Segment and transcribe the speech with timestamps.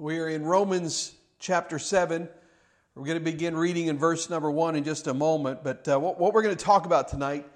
[0.00, 2.26] We are in Romans chapter 7.
[2.94, 5.62] We're going to begin reading in verse number 1 in just a moment.
[5.62, 7.46] But uh, what, what, we're going to talk about tonight,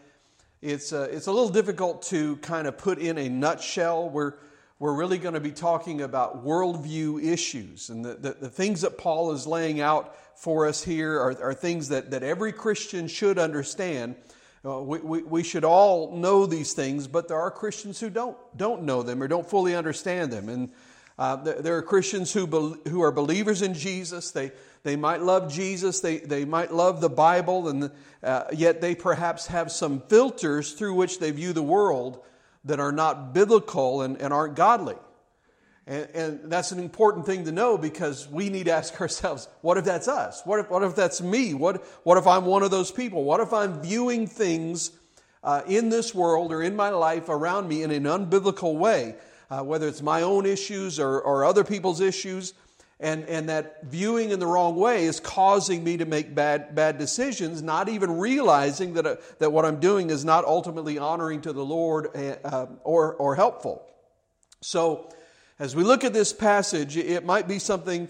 [0.61, 4.11] it's, uh, it's a little difficult to kind of put in a nutshell.
[4.11, 4.35] We're,
[4.79, 7.89] we're really going to be talking about worldview issues.
[7.89, 11.55] And the, the, the things that Paul is laying out for us here are, are
[11.55, 14.17] things that, that every Christian should understand.
[14.63, 18.37] Uh, we, we, we, should all know these things, but there are Christians who don't,
[18.55, 20.51] don't know them or don't fully understand them.
[20.51, 20.73] And
[21.19, 24.33] uh, there are Christians who, be, who are believers in Jesus.
[24.33, 24.51] They,
[24.83, 27.91] they might love Jesus, they, they might love the Bible, and
[28.23, 32.23] uh, yet they perhaps have some filters through which they view the world
[32.65, 34.97] that are not biblical and, and aren't godly.
[35.87, 39.77] And, and, that's an important thing to know because we need to ask ourselves what
[39.77, 40.43] if that's us?
[40.45, 41.55] What if, what if that's me?
[41.55, 43.25] What, what if I'm one of those people?
[43.25, 44.91] What if I'm viewing things
[45.43, 49.15] uh, in this world or in my life around me in an unbiblical way?
[49.51, 52.55] Uh, whether it's my own issues or, or other people's issues,
[53.01, 56.97] and, and that viewing in the wrong way is causing me to make bad, bad
[56.97, 61.53] decisions, not even realizing that, uh, that what I'm doing is not ultimately honoring to
[61.53, 63.85] the Lord uh, or, or helpful.
[64.61, 65.11] So,
[65.59, 68.09] as we look at this passage, it might be something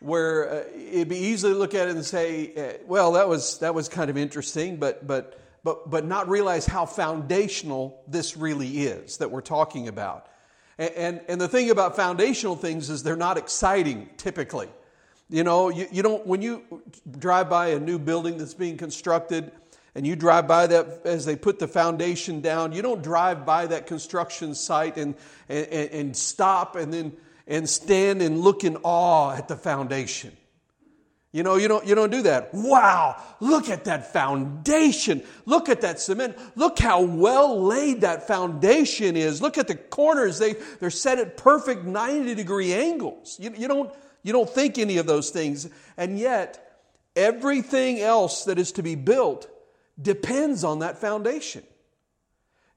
[0.00, 3.58] where uh, it'd be easy to look at it and say, uh, well, that was,
[3.58, 8.82] that was kind of interesting, but, but, but, but not realize how foundational this really
[8.82, 10.28] is that we're talking about.
[10.78, 14.68] And, and, and, the thing about foundational things is they're not exciting typically.
[15.30, 16.62] You know, you, you don't, when you
[17.18, 19.50] drive by a new building that's being constructed
[19.94, 23.66] and you drive by that as they put the foundation down, you don't drive by
[23.66, 25.14] that construction site and,
[25.48, 30.36] and, and stop and then and stand and look in awe at the foundation.
[31.32, 32.50] You know, you don't, you don't do that.
[32.54, 35.22] Wow, look at that foundation.
[35.44, 36.38] Look at that cement.
[36.54, 39.42] Look how well laid that foundation is.
[39.42, 40.38] Look at the corners.
[40.38, 43.36] They, they're set at perfect 90 degree angles.
[43.38, 45.68] You, you, don't, you don't think any of those things.
[45.96, 46.80] And yet,
[47.14, 49.50] everything else that is to be built
[50.00, 51.64] depends on that foundation.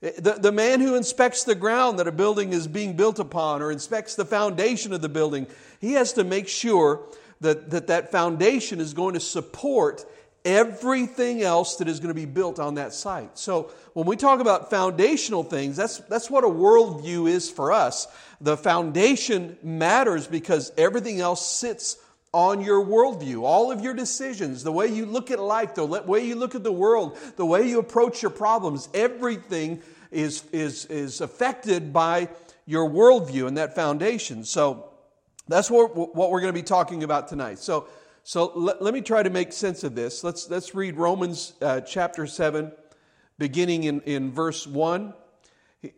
[0.02, 3.62] Eh, the, the man who inspects the ground that a building is being built upon
[3.62, 5.48] or inspects the foundation of the building,
[5.80, 7.02] he has to make sure
[7.42, 10.06] that, that that foundation is going to support
[10.46, 13.38] everything else that is going to be built on that site.
[13.38, 18.08] So when we talk about foundational things, that's, that's what a worldview is for us.
[18.40, 21.98] The foundation matters because everything else sits
[22.32, 23.42] on your worldview.
[23.44, 26.64] All of your decisions, the way you look at life, the way you look at
[26.64, 32.30] the world, the way you approach your problems, everything is, is, is affected by
[32.66, 34.46] your worldview and that foundation.
[34.46, 34.89] So
[35.50, 37.60] that's what, what we're going to be talking about tonight.
[37.60, 37.88] So,
[38.24, 40.24] so let, let me try to make sense of this.
[40.24, 42.72] Let's, let's read Romans uh, chapter 7,
[43.38, 45.14] beginning in, in verse 1.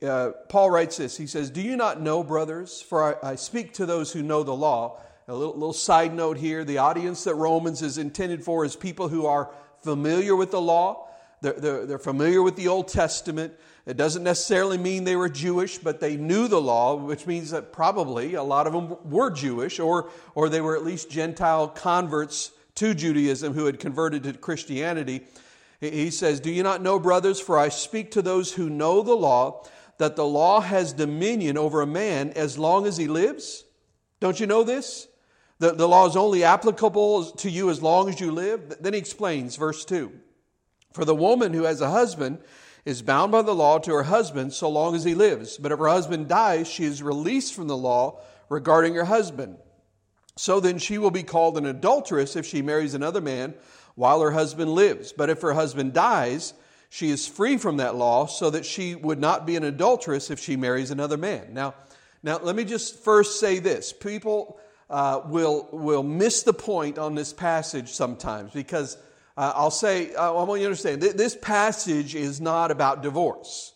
[0.01, 2.81] Uh, Paul writes this He says, Do you not know, brothers?
[2.81, 5.01] For I, I speak to those who know the law.
[5.27, 9.07] A little, little side note here the audience that Romans is intended for is people
[9.07, 9.51] who are
[9.83, 11.07] familiar with the law,
[11.41, 13.53] they're, they're, they're familiar with the Old Testament.
[13.85, 17.73] It doesn't necessarily mean they were Jewish, but they knew the law, which means that
[17.73, 22.51] probably a lot of them were Jewish or, or they were at least Gentile converts
[22.75, 25.21] to Judaism who had converted to Christianity.
[25.79, 29.15] He says, Do you not know, brothers, for I speak to those who know the
[29.15, 29.65] law,
[29.97, 33.63] that the law has dominion over a man as long as he lives?
[34.19, 35.07] Don't you know this?
[35.57, 38.77] The, the law is only applicable to you as long as you live.
[38.79, 40.11] Then he explains, verse 2
[40.93, 42.39] For the woman who has a husband,
[42.85, 45.57] is bound by the law to her husband so long as he lives.
[45.57, 48.19] But if her husband dies, she is released from the law
[48.49, 49.57] regarding her husband.
[50.35, 53.53] So then she will be called an adulteress if she marries another man
[53.95, 55.13] while her husband lives.
[55.13, 56.53] But if her husband dies,
[56.89, 60.39] she is free from that law so that she would not be an adulteress if
[60.39, 61.53] she marries another man.
[61.53, 61.75] Now,
[62.23, 63.93] now let me just first say this.
[63.93, 64.59] People
[64.89, 68.97] uh, will, will miss the point on this passage sometimes because
[69.37, 73.01] uh, I'll say, uh, I want you to understand, th- this passage is not about
[73.01, 73.73] divorce.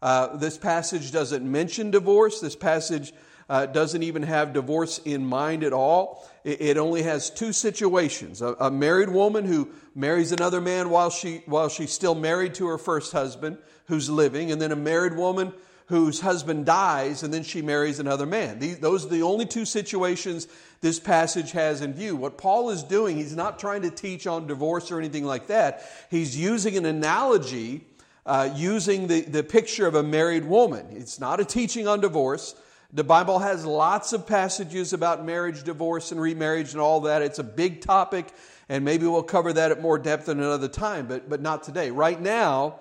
[0.00, 2.40] Uh, this passage doesn't mention divorce.
[2.40, 3.12] This passage
[3.48, 6.28] uh, doesn't even have divorce in mind at all.
[6.44, 11.10] It, it only has two situations a, a, married woman who marries another man while,
[11.10, 15.16] she, while she's still married to her first husband who's living, and then a married
[15.16, 15.52] woman
[15.86, 18.58] whose husband dies and then she marries another man.
[18.58, 20.48] These, those are the only two situations
[20.80, 22.16] this passage has in view.
[22.16, 25.84] What Paul is doing, he's not trying to teach on divorce or anything like that.
[26.10, 27.86] He's using an analogy,
[28.26, 30.86] uh, using the, the picture of a married woman.
[30.90, 32.54] It's not a teaching on divorce.
[32.92, 37.22] The Bible has lots of passages about marriage, divorce, and remarriage and all that.
[37.22, 38.28] It's a big topic,
[38.68, 41.90] and maybe we'll cover that at more depth in another time, but, but not today.
[41.90, 42.80] Right now,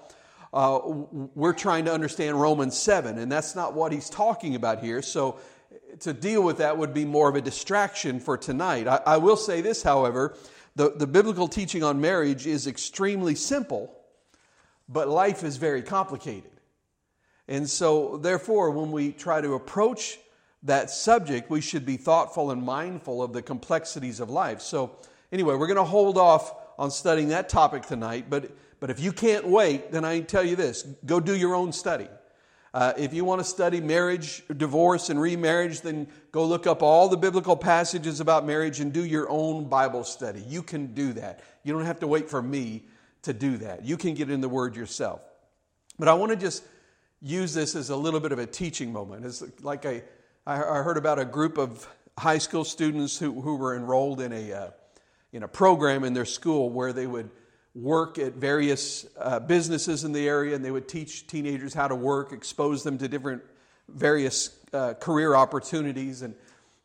[0.53, 5.01] uh, we're trying to understand Romans 7, and that's not what he's talking about here.
[5.01, 5.39] So
[6.01, 8.87] to deal with that would be more of a distraction for tonight.
[8.87, 10.35] I, I will say this, however
[10.75, 13.93] the, the biblical teaching on marriage is extremely simple,
[14.87, 16.51] but life is very complicated.
[17.47, 20.17] And so, therefore, when we try to approach
[20.63, 24.61] that subject, we should be thoughtful and mindful of the complexities of life.
[24.61, 24.95] So,
[25.31, 28.51] anyway, we're going to hold off on studying that topic tonight, but,
[28.81, 32.09] but if you can't wait, then I tell you this go do your own study.
[32.73, 37.09] Uh, if you want to study marriage, divorce, and remarriage, then go look up all
[37.09, 40.41] the biblical passages about marriage and do your own Bible study.
[40.47, 41.43] You can do that.
[41.63, 42.85] You don't have to wait for me
[43.23, 43.85] to do that.
[43.85, 45.21] You can get in the Word yourself.
[45.99, 46.63] But I want to just
[47.21, 49.25] use this as a little bit of a teaching moment.
[49.25, 50.01] It's like I
[50.55, 51.87] heard about a group of
[52.17, 54.71] high school students who, who were enrolled in a, uh,
[55.33, 57.29] in a program in their school where they would
[57.73, 61.95] work at various uh, businesses in the area, and they would teach teenagers how to
[61.95, 63.41] work, expose them to different
[63.87, 66.21] various uh, career opportunities.
[66.21, 66.35] And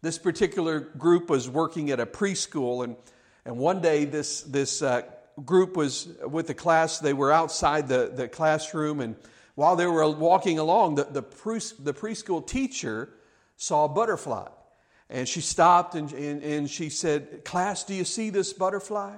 [0.02, 2.96] this particular group was working at a preschool, and,
[3.44, 5.02] and one day this, this uh,
[5.44, 9.16] group was with the class, they were outside the, the classroom, and
[9.56, 13.08] while they were walking along, the, the, pre, the preschool teacher
[13.56, 14.48] saw a butterfly.
[15.08, 19.14] And she stopped and, and, and she said, Class, do you see this butterfly?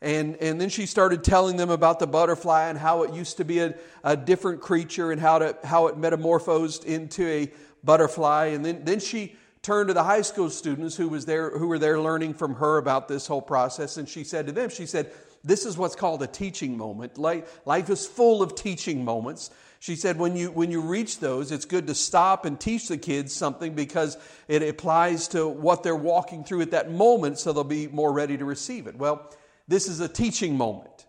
[0.00, 3.44] And, and then she started telling them about the butterfly and how it used to
[3.44, 7.52] be a, a different creature and how, to, how it metamorphosed into a
[7.82, 8.46] butterfly.
[8.46, 11.78] And then, then she turned to the high school students who, was there, who were
[11.78, 13.96] there learning from her about this whole process.
[13.96, 15.10] And she said to them, she said,
[15.42, 17.18] this is what's called a teaching moment.
[17.18, 19.50] Life, life is full of teaching moments.
[19.78, 22.96] She said, when you, when you reach those, it's good to stop and teach the
[22.96, 24.16] kids something because
[24.48, 28.38] it applies to what they're walking through at that moment so they'll be more ready
[28.38, 28.96] to receive it.
[28.96, 29.30] Well,
[29.68, 31.06] this is a teaching moment.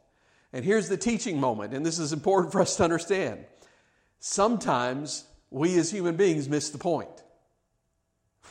[0.54, 3.46] And here's the teaching moment, and this is important for us to understand.
[4.20, 7.10] Sometimes we as human beings miss the point.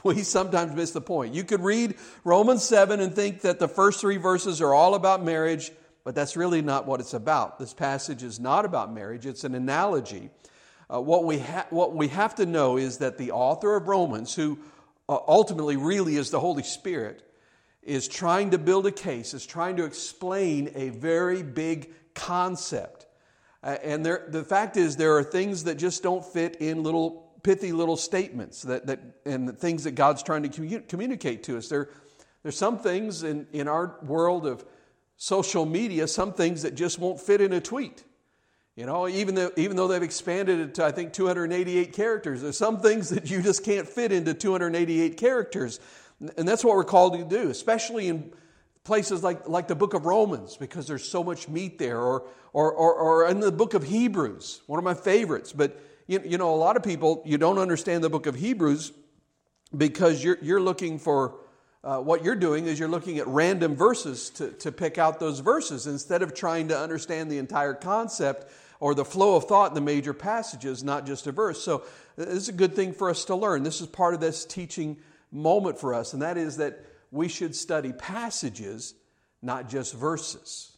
[0.02, 1.34] We sometimes miss the point.
[1.34, 5.24] You could read Romans 7 and think that the first three verses are all about
[5.24, 5.70] marriage,
[6.02, 7.58] but that's really not what it's about.
[7.58, 10.28] This passage is not about marriage, it's an analogy.
[10.92, 14.34] Uh, what, we ha- what we have to know is that the author of Romans,
[14.34, 14.58] who
[15.08, 17.22] uh, ultimately really is the Holy Spirit,
[17.86, 23.06] is trying to build a case, is trying to explain a very big concept.
[23.62, 27.24] Uh, and there, the fact is, there are things that just don't fit in little
[27.42, 31.58] pithy little statements that, that, and the things that God's trying to commu- communicate to
[31.58, 31.68] us.
[31.68, 31.90] There,
[32.42, 34.64] there's some things in, in our world of
[35.16, 38.04] social media, some things that just won't fit in a tweet.
[38.76, 42.58] You know, even though, even though they've expanded it to, I think, 288 characters, there's
[42.58, 45.78] some things that you just can't fit into 288 characters.
[46.36, 48.32] And that's what we're called to do, especially in
[48.84, 52.72] places like, like the book of Romans, because there's so much meat there, or, or,
[52.72, 55.52] or, or in the book of Hebrews, one of my favorites.
[55.52, 58.92] But, you, you know, a lot of people, you don't understand the book of Hebrews
[59.76, 61.36] because you're, you're looking for,
[61.82, 65.40] uh, what you're doing is you're looking at random verses to, to pick out those
[65.40, 68.50] verses instead of trying to understand the entire concept
[68.80, 71.62] or the flow of thought in the major passages, not just a verse.
[71.62, 71.84] So,
[72.16, 73.62] this is a good thing for us to learn.
[73.62, 74.96] This is part of this teaching
[75.34, 78.94] moment for us, and that is that we should study passages,
[79.42, 80.76] not just verses.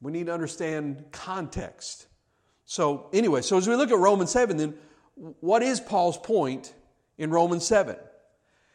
[0.00, 2.06] We need to understand context.
[2.66, 4.74] So, anyway, so as we look at Romans 7, then
[5.40, 6.72] what is Paul's point
[7.18, 7.96] in Romans 7?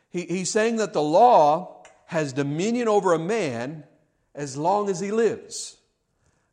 [0.09, 3.84] He, he's saying that the law has dominion over a man
[4.34, 5.77] as long as he lives.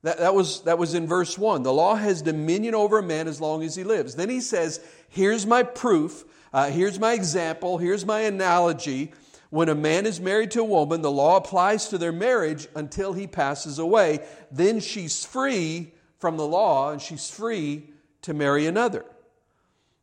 [0.03, 1.63] That, that, was, that was in verse 1.
[1.63, 4.15] The law has dominion over a man as long as he lives.
[4.15, 9.13] Then he says, Here's my proof uh, here's my example, here's my analogy.
[9.51, 13.13] When a man is married to a woman, the law applies to their marriage until
[13.13, 14.27] he passes away.
[14.51, 17.91] Then she's free from the law and she's free
[18.23, 19.05] to marry another.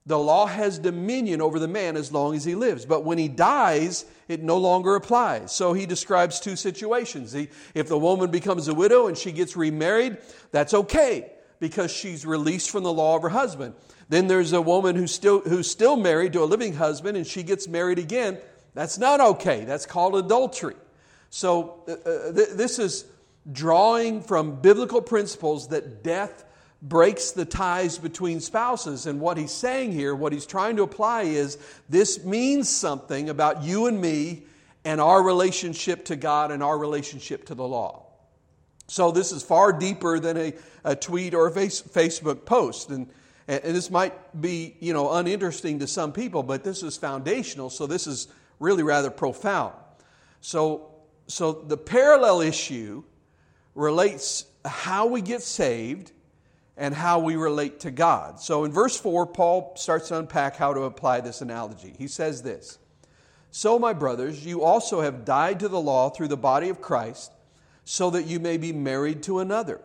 [0.05, 2.85] The law has dominion over the man as long as he lives.
[2.85, 5.53] But when he dies, it no longer applies.
[5.53, 7.31] So he describes two situations.
[7.31, 10.17] He, if the woman becomes a widow and she gets remarried,
[10.51, 13.75] that's okay because she's released from the law of her husband.
[14.09, 17.43] Then there's a woman who's still, who's still married to a living husband and she
[17.43, 18.37] gets married again.
[18.73, 19.65] That's not okay.
[19.65, 20.75] That's called adultery.
[21.29, 23.05] So, uh, uh, th- this is
[23.51, 26.45] drawing from biblical principles that death
[26.81, 29.05] breaks the ties between spouses.
[29.05, 31.57] And what he's saying here, what he's trying to apply is
[31.89, 34.43] this means something about you and me
[34.85, 38.05] and our relationship to God and our relationship to the law.
[38.87, 42.89] So, this is far deeper than a, a tweet or a face, Facebook post.
[42.89, 43.09] And
[43.47, 47.85] and this might be, you know, uninteresting to some people, but this is foundational, so
[47.85, 48.27] this is
[48.59, 49.73] really rather profound.
[50.41, 50.91] So,
[51.27, 53.03] so the parallel issue
[53.75, 56.11] relates how we get saved
[56.77, 58.39] and how we relate to God.
[58.39, 61.93] So in verse 4, Paul starts to unpack how to apply this analogy.
[61.97, 62.79] He says this
[63.51, 67.31] So, my brothers, you also have died to the law through the body of Christ,
[67.83, 69.81] so that you may be married to another,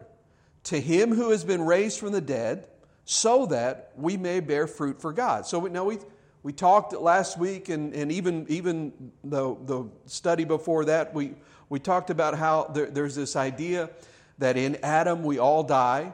[0.64, 2.68] to him who has been raised from the dead,
[3.10, 5.46] so that we may bear fruit for God.
[5.46, 5.98] So we, now we.
[6.44, 11.34] We talked last week, and, and even, even the, the study before that, we,
[11.68, 13.90] we talked about how there, there's this idea
[14.38, 16.12] that in Adam we all die,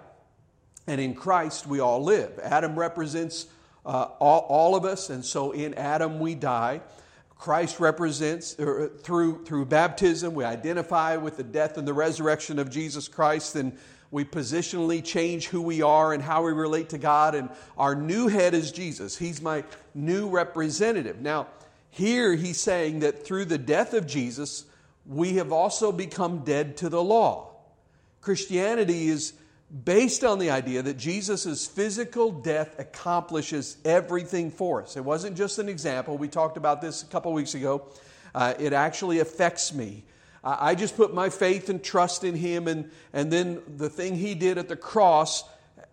[0.86, 2.38] and in Christ we all live.
[2.42, 3.48] Adam represents
[3.84, 6.80] uh, all, all, of us, and so in Adam we die.
[7.36, 12.70] Christ represents, er, through, through baptism, we identify with the death and the resurrection of
[12.70, 13.78] Jesus Christ, and
[14.11, 17.34] we positionally change who we are and how we relate to God.
[17.34, 19.16] And our new head is Jesus.
[19.16, 21.20] He's my new representative.
[21.20, 21.49] Now,
[21.90, 24.64] here he's saying that through the death of Jesus,
[25.06, 27.50] we have also become dead to the law.
[28.20, 29.34] Christianity is
[29.84, 34.96] based on the idea that Jesus' physical death accomplishes everything for us.
[34.96, 36.16] It wasn't just an example.
[36.16, 37.87] We talked about this a couple weeks ago.
[38.34, 40.04] Uh, it actually affects me.
[40.46, 44.34] I just put my faith and trust in Him, and, and then the thing He
[44.34, 45.42] did at the cross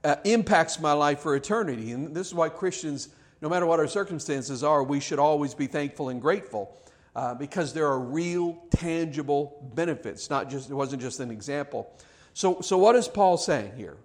[0.03, 1.91] uh, impacts my life for eternity.
[1.91, 3.08] And this is why Christians,
[3.41, 6.77] no matter what our circumstances are, we should always be thankful and grateful.
[7.13, 10.29] Uh, because there are real, tangible benefits.
[10.29, 11.93] Not just it wasn't just an example.
[12.34, 13.98] So, so what is Paul saying here?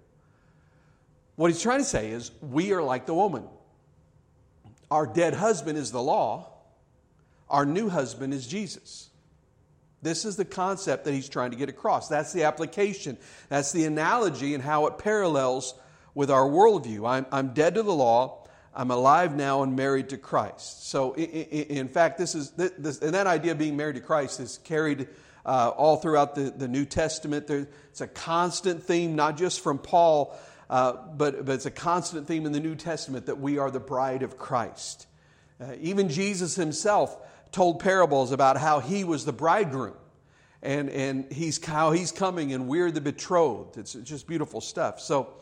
[1.36, 3.44] What he's trying to say is we are like the woman.
[4.90, 6.48] Our dead husband is the law,
[7.48, 9.08] our new husband is Jesus.
[10.06, 12.08] This is the concept that he's trying to get across.
[12.08, 13.18] That's the application.
[13.48, 15.74] That's the analogy and how it parallels
[16.14, 17.08] with our worldview.
[17.08, 18.46] I'm, I'm dead to the law.
[18.72, 20.88] I'm alive now and married to Christ.
[20.88, 24.58] So, in, fact, this is this, and that idea of being married to Christ is
[24.58, 25.08] carried
[25.44, 27.48] uh, all throughout the, the New Testament.
[27.48, 30.38] There, it's a constant theme, not just from Paul,
[30.70, 33.80] uh, but, but it's a constant theme in the New Testament that we are the
[33.80, 35.06] bride of Christ.
[35.60, 37.16] Uh, even Jesus himself
[37.52, 39.96] told parables about how he was the bridegroom
[40.62, 43.78] and, and he's, how he's coming and we're the betrothed.
[43.78, 45.00] It's just beautiful stuff.
[45.00, 45.34] So,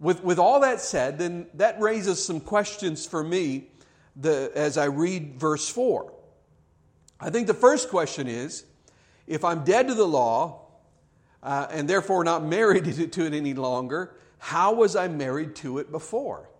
[0.00, 3.68] with, with all that said, then that raises some questions for me
[4.16, 6.12] the, as I read verse 4.
[7.20, 8.64] I think the first question is
[9.26, 10.66] if I'm dead to the law
[11.42, 15.90] uh, and therefore not married to it any longer, how was I married to it
[15.90, 16.50] before?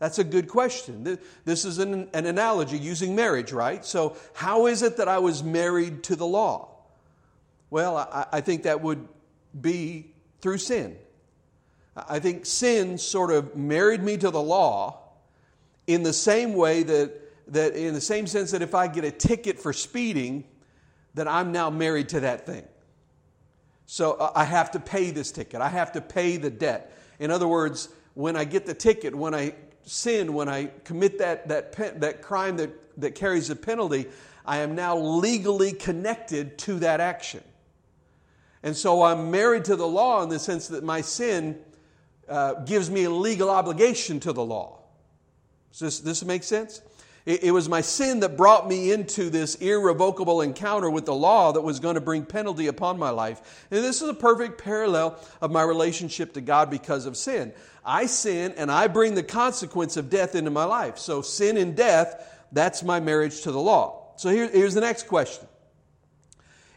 [0.00, 1.18] That's a good question.
[1.44, 3.84] This is an, an, analogy using marriage, right?
[3.84, 6.70] So, how is it that I was married to the law?
[7.68, 9.06] Well, I, I think that would
[9.60, 10.96] be through sin.
[11.94, 15.00] I think sin sort of married me to the law
[15.86, 19.10] in the same way that, that in the same sense that if I get a
[19.10, 20.44] ticket for speeding,
[21.12, 22.64] that I'm now married to that thing.
[23.84, 25.60] So uh, I have to pay this ticket.
[25.60, 26.96] I have to pay the debt.
[27.18, 29.54] In other words, when I get the ticket, when I
[29.90, 32.70] sin, when I commit that, that, that crime that,
[33.00, 34.06] that carries a penalty,
[34.46, 37.42] I am now legally connected to that action.
[38.62, 41.58] And so I'm married to the law in the sense that my sin
[42.28, 44.78] uh, gives me a legal obligation to the law.
[45.72, 46.80] Does this, this make sense?
[47.26, 51.52] It, it was my sin that brought me into this irrevocable encounter with the law
[51.52, 53.66] that was going to bring penalty upon my life.
[53.70, 57.52] And this is a perfect parallel of my relationship to God because of sin.
[57.90, 60.96] I sin and I bring the consequence of death into my life.
[60.96, 64.12] So, sin and death, that's my marriage to the law.
[64.16, 65.48] So, here, here's the next question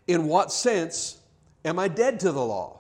[0.08, 1.20] In what sense
[1.64, 2.80] am I dead to the law?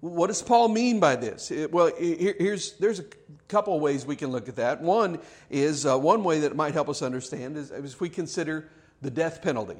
[0.00, 1.52] What does Paul mean by this?
[1.70, 3.04] Well, here's, there's a
[3.48, 4.80] couple ways we can look at that.
[4.80, 8.70] One is uh, one way that might help us understand is, is if we consider
[9.02, 9.76] the death penalty.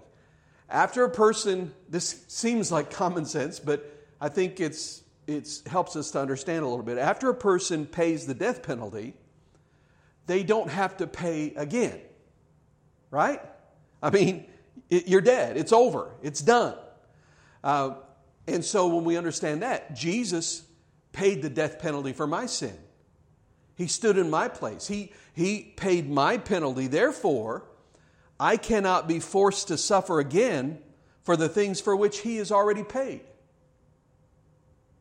[0.69, 3.85] After a person, this seems like common sense, but
[4.21, 6.99] I think it's, it's helps us to understand a little bit.
[6.99, 9.15] After a person pays the death penalty,
[10.27, 12.01] they don't have to pay again,
[13.11, 13.41] right?
[14.03, 14.47] I mean,
[14.91, 15.57] it, you're dead.
[15.57, 16.11] It's over.
[16.23, 16.77] It's done.
[17.63, 17.95] Uh,
[18.47, 20.63] and so when we understand that, Jesus
[21.13, 22.77] paid the death penalty for my sin.
[23.77, 24.87] He stood in my place.
[24.87, 26.89] He, he paid my penalty.
[26.89, 27.65] Therefore,
[28.39, 30.79] I cannot be forced to suffer again
[31.23, 33.23] for the things for which He has already paid.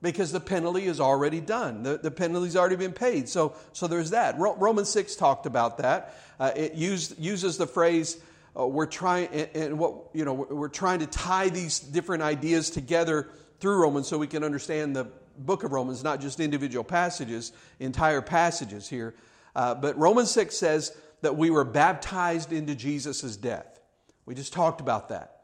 [0.01, 1.83] Because the penalty is already done.
[1.83, 3.29] The, the penalty's already been paid.
[3.29, 4.35] So, so there's that.
[4.39, 6.15] Romans 6 talked about that.
[6.39, 8.17] Uh, it used, uses the phrase,
[8.59, 13.29] uh, we're trying and what you know we're trying to tie these different ideas together
[13.61, 18.21] through Romans so we can understand the book of Romans, not just individual passages, entire
[18.21, 19.13] passages here.
[19.55, 23.79] Uh, but Romans 6 says that we were baptized into Jesus' death.
[24.25, 25.37] We just talked about that.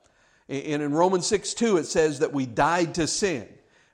[0.49, 3.47] And in Romans 6 2, it says that we died to sin.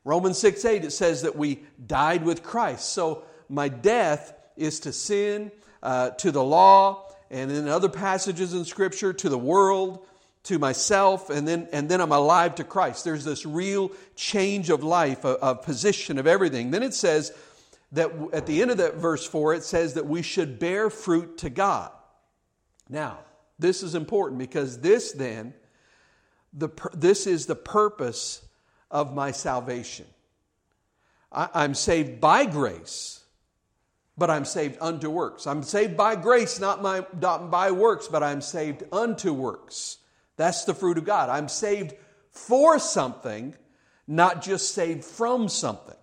[0.04, 2.90] Romans 6 8, it says that we died with Christ.
[2.90, 8.66] So my death is to sin, uh, to the law, and in other passages in
[8.66, 10.06] Scripture, to the world,
[10.44, 13.06] to myself, and then, and then I'm alive to Christ.
[13.06, 16.72] There's this real change of life, of, of position, of everything.
[16.72, 17.32] Then it says
[17.94, 21.38] that at the end of that verse 4, it says that we should bear fruit
[21.40, 21.92] to God.
[22.90, 23.20] Now,
[23.58, 25.54] this is important because this then,
[26.52, 28.43] the, this is the purpose
[28.94, 30.06] of my salvation.
[31.34, 33.24] I, I'm saved by grace
[34.18, 35.48] but I'm saved unto works.
[35.48, 39.98] I'm saved by grace, not, my, not by works, but I'm saved unto works.
[40.38, 41.30] That's the fruit of God.
[41.30, 41.96] I'm saved
[42.30, 43.56] for something,
[44.08, 45.96] not just saved from something.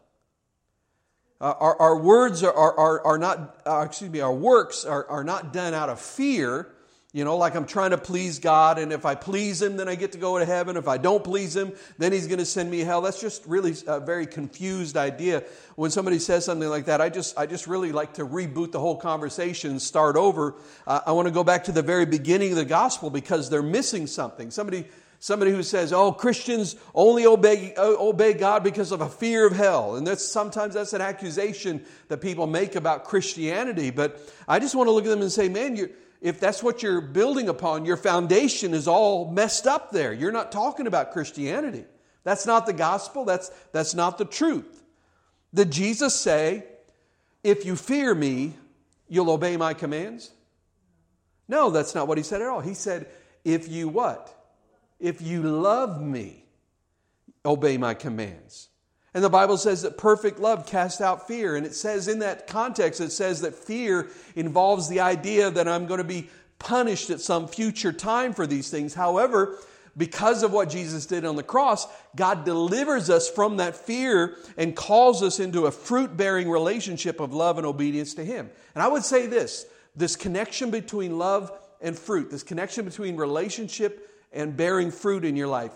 [1.40, 5.24] Uh, our, our, words are, are, are not, uh, excuse me, our works are, are
[5.24, 6.70] not done out of fear,
[7.12, 9.96] you know, like I'm trying to please God, and if I please Him, then I
[9.96, 10.76] get to go to heaven.
[10.76, 13.02] If I don't please Him, then He's going to send me hell.
[13.02, 15.42] That's just really a very confused idea.
[15.74, 18.78] When somebody says something like that, I just, I just really like to reboot the
[18.78, 20.54] whole conversation and start over.
[20.86, 23.60] Uh, I want to go back to the very beginning of the gospel because they're
[23.60, 24.52] missing something.
[24.52, 24.86] Somebody,
[25.18, 29.96] somebody who says, "Oh, Christians only obey obey God because of a fear of hell,"
[29.96, 33.90] and that's sometimes that's an accusation that people make about Christianity.
[33.90, 36.82] But I just want to look at them and say, "Man, you." If that's what
[36.82, 40.12] you're building upon, your foundation is all messed up there.
[40.12, 41.84] You're not talking about Christianity.
[42.24, 43.24] That's not the gospel.
[43.24, 44.82] That's, that's not the truth.
[45.54, 46.64] Did Jesus say,
[47.42, 48.54] if you fear me,
[49.08, 50.30] you'll obey my commands?
[51.48, 52.60] No, that's not what he said at all.
[52.60, 53.08] He said,
[53.44, 54.32] if you what?
[55.00, 56.44] If you love me,
[57.44, 58.69] obey my commands.
[59.12, 61.56] And the Bible says that perfect love casts out fear.
[61.56, 65.86] And it says in that context, it says that fear involves the idea that I'm
[65.86, 68.94] going to be punished at some future time for these things.
[68.94, 69.58] However,
[69.96, 74.76] because of what Jesus did on the cross, God delivers us from that fear and
[74.76, 78.48] calls us into a fruit bearing relationship of love and obedience to Him.
[78.74, 81.50] And I would say this this connection between love
[81.80, 85.72] and fruit, this connection between relationship and bearing fruit in your life.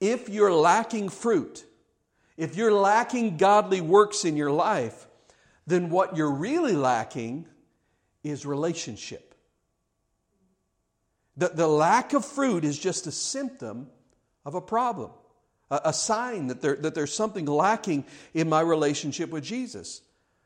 [0.00, 1.64] If you're lacking fruit,
[2.40, 5.06] if you're lacking godly works in your life,
[5.66, 7.46] then what you're really lacking
[8.24, 9.34] is relationship.
[11.36, 13.88] The, the lack of fruit is just a symptom
[14.46, 15.10] of a problem,
[15.70, 20.00] a, a sign that, there, that there's something lacking in my relationship with Jesus.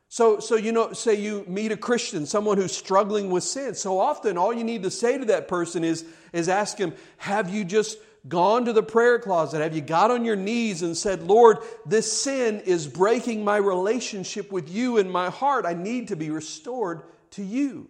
[0.09, 3.77] So, so, you know, say you meet a Christian, someone who's struggling with sin.
[3.77, 7.55] So often, all you need to say to that person is, is ask him, Have
[7.55, 9.61] you just gone to the prayer closet?
[9.61, 14.51] Have you got on your knees and said, Lord, this sin is breaking my relationship
[14.51, 15.67] with you in my heart.
[15.67, 17.89] I need to be restored to you.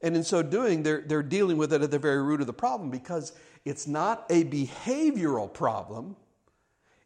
[0.00, 2.52] And in so doing, they're, they're dealing with it at the very root of the
[2.52, 3.32] problem because
[3.64, 6.16] it's not a behavioral problem,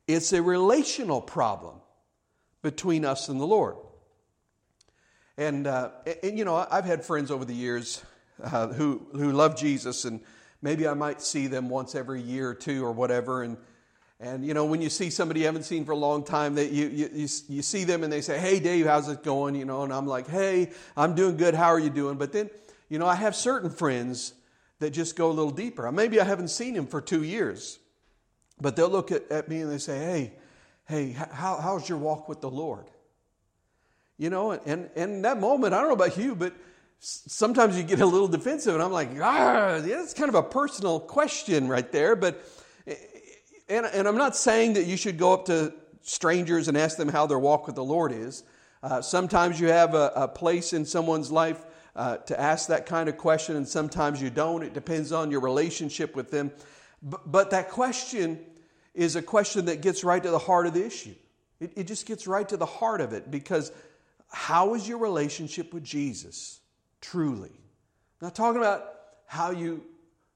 [0.07, 1.77] it's a relational problem
[2.63, 3.77] between us and the Lord.
[5.37, 5.91] And, uh,
[6.25, 8.03] and you know, I've had friends over the years
[8.43, 10.21] uh, who, who love Jesus and
[10.63, 13.43] maybe I might see them once every year or two or whatever.
[13.43, 13.57] And,
[14.21, 16.73] and you know, when you see somebody you haven't seen for a long time, that
[16.73, 19.55] you, you, you, you see them and they say, Hey, Dave, how's it going?
[19.55, 21.55] You know, and I'm like, Hey, I'm doing good.
[21.55, 22.17] How are you doing?
[22.17, 22.51] But then,
[22.89, 24.35] you know, I have certain friends
[24.81, 25.91] that just go a little deeper.
[25.93, 27.79] Maybe I haven't seen him for two years,
[28.61, 30.33] but they'll look at, at me and they say, Hey,
[30.89, 32.87] hey, how, how's your walk with the Lord?
[34.17, 36.53] You know, and, and in that moment, I don't know about you, but
[37.01, 41.01] sometimes you get a little defensive, and I'm like, ah, that's kind of a personal
[41.01, 42.17] question right there.
[42.17, 42.43] But,
[43.69, 47.09] and, and I'm not saying that you should go up to strangers and ask them
[47.09, 48.43] how their walk with the Lord is.
[48.83, 51.65] Uh, sometimes you have a, a, place in someone's life
[51.97, 54.63] uh, to ask that kind of question, and sometimes you don't.
[54.63, 56.53] It depends on your relationship with them.
[57.03, 58.39] But, but that question
[58.95, 61.15] is a question that gets right to the heart of the issue.
[61.61, 63.73] It, it just gets right to the heart of it because
[64.31, 66.61] how is your relationship with Jesus?
[67.01, 67.51] Truly.
[67.51, 68.85] I'm not talking about
[69.27, 69.85] how you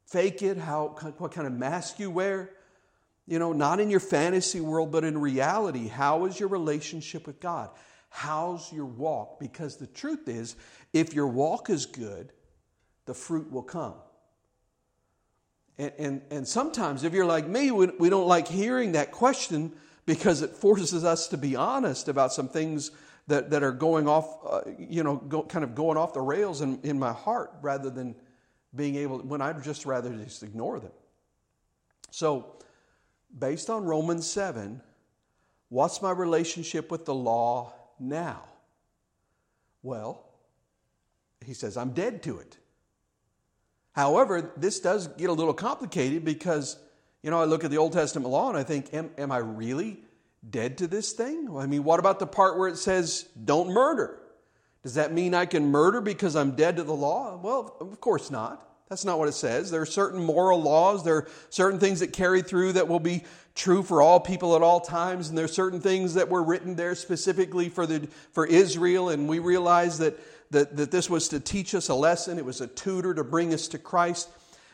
[0.06, 2.50] fake it, how, what kind of mask you wear.
[3.26, 5.88] You know, not in your fantasy world, but in reality.
[5.88, 7.70] How is your relationship with God?
[8.10, 9.40] How's your walk?
[9.40, 10.56] Because the truth is,
[10.92, 12.32] if your walk is good,
[13.06, 13.94] the fruit will come.
[15.78, 19.72] And, and, and sometimes, if you're like me, we, we don't like hearing that question
[20.04, 22.90] because it forces us to be honest about some things
[23.32, 26.60] that, that are going off, uh, you know, go, kind of going off the rails
[26.60, 28.14] in, in my heart rather than
[28.76, 30.92] being able, when I'd just rather just ignore them.
[32.10, 32.58] So,
[33.38, 34.82] based on Romans 7,
[35.70, 38.42] what's my relationship with the law now?
[39.82, 40.26] Well,
[41.42, 42.58] he says, I'm dead to it.
[43.92, 46.76] However, this does get a little complicated because,
[47.22, 49.38] you know, I look at the Old Testament law and I think, am, am I
[49.38, 50.02] really
[50.48, 51.48] dead to this thing?
[51.56, 54.18] I mean, what about the part where it says, don't murder?
[54.82, 57.36] Does that mean I can murder because I'm dead to the law?
[57.36, 58.68] Well, of course not.
[58.88, 59.70] That's not what it says.
[59.70, 61.02] There are certain moral laws.
[61.02, 63.24] There are certain things that carry through that will be
[63.54, 65.28] true for all people at all times.
[65.28, 69.08] And there are certain things that were written there specifically for, the, for Israel.
[69.08, 70.18] And we realize that,
[70.50, 72.36] that, that this was to teach us a lesson.
[72.36, 74.28] It was a tutor to bring us to Christ.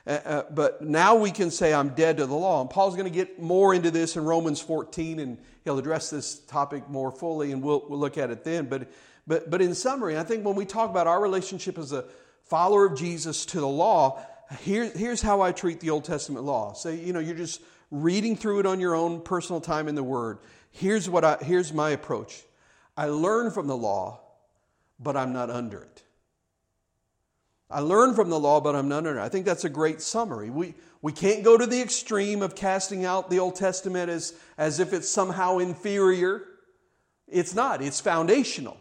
[0.08, 2.62] Uh, uh, but now we can say, I'm dead to the law.
[2.62, 6.38] And Paul's going to get more into this in Romans 14, and he'll address this
[6.38, 8.64] topic more fully, and we'll, we'll look at it then.
[8.66, 8.90] But,
[9.26, 12.06] but, but in summary, I think when we talk about our relationship as a
[12.44, 14.18] follower of Jesus to the law,
[14.60, 16.72] here, here's how I treat the Old Testament law.
[16.72, 20.02] Say, you know, you're just reading through it on your own personal time in the
[20.02, 20.38] Word.
[20.70, 22.44] Here's, what I, here's my approach
[22.96, 24.20] I learn from the law,
[24.98, 26.02] but I'm not under it.
[27.70, 29.22] I learn from the law, but I'm not under it.
[29.22, 30.48] I think that's a great summary.
[30.48, 34.80] We, we can't go to the extreme of casting out the Old Testament as, as
[34.80, 36.44] if it's somehow inferior.
[37.26, 38.78] It's not, it's foundational.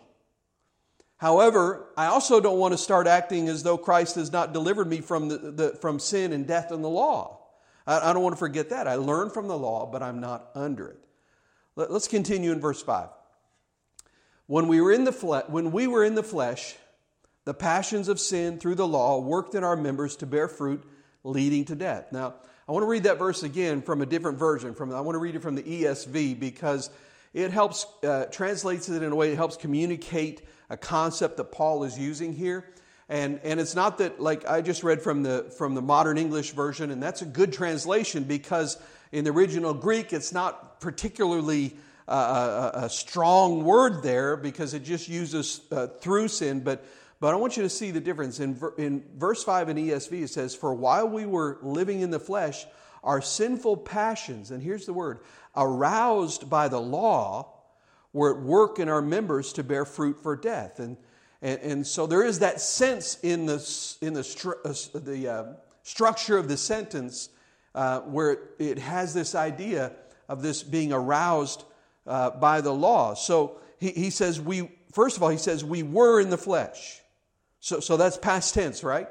[1.17, 5.01] However, I also don't want to start acting as though Christ has not delivered me
[5.01, 7.39] from, the, the from sin and death and the law.
[7.85, 8.87] I, I, don't want to forget that.
[8.87, 10.99] I learn from the law, but I'm not under it.
[11.75, 13.09] Let, us continue in verse 5.
[14.45, 16.75] When we, were in the fle- when we were in the flesh,
[17.47, 20.83] the passions of sin through the law worked in our members to bear fruit,
[21.23, 22.11] leading to death.
[22.11, 22.33] Now,
[22.67, 24.73] I want to read that verse again from a different version.
[24.73, 26.89] From I want to read it from the ESV because
[27.33, 31.85] it helps uh, translates it in a way that helps communicate a concept that Paul
[31.85, 32.65] is using here.
[33.07, 36.51] And, and it's not that like I just read from the from the modern English
[36.51, 38.77] version, and that's a good translation because
[39.13, 41.77] in the original Greek it's not particularly
[42.09, 46.85] uh, a, a, strong word there because it just uses uh, through sin, but
[47.19, 48.39] but I want you to see the difference.
[48.39, 52.19] In, in verse 5 in ESV, it says, For while we were living in the
[52.19, 52.65] flesh,
[53.03, 55.19] our sinful passions, and here's the word,
[55.55, 57.53] aroused by the law,
[58.13, 60.79] were at work in our members to bear fruit for death.
[60.79, 60.97] And,
[61.41, 63.55] and, and so there is that sense in the,
[64.01, 65.45] in the, stru- uh, the uh,
[65.83, 67.29] structure of the sentence
[67.75, 69.91] uh, where it, it, has this idea
[70.27, 71.63] of this being aroused
[72.05, 73.13] uh, by the law.
[73.13, 77.01] So he, he says, we, first of all, he says, we were in the flesh.
[77.67, 79.09] So, so that's past tense, right?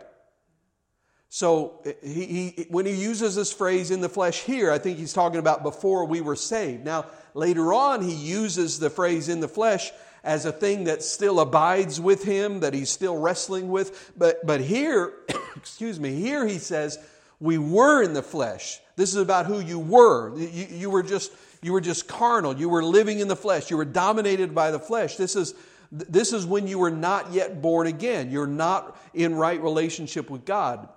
[1.28, 5.12] So he, he, when he uses this phrase in the flesh here, I think he's
[5.12, 6.82] talking about before we were saved.
[6.82, 9.92] Now, later on, he uses the phrase in the flesh
[10.24, 14.14] as a thing that still abides with him, that he's still wrestling with.
[14.16, 15.12] But, but here,
[15.56, 16.98] excuse me, here he says,
[17.38, 18.80] we were in the flesh.
[18.96, 20.34] This is about who you were.
[20.34, 22.56] You, you, were just, you were just carnal.
[22.56, 23.70] You were living in the flesh.
[23.70, 25.16] You were dominated by the flesh.
[25.16, 25.54] This is
[25.90, 28.30] this is when you were not yet born again.
[28.30, 30.88] You're not in right relationship with God.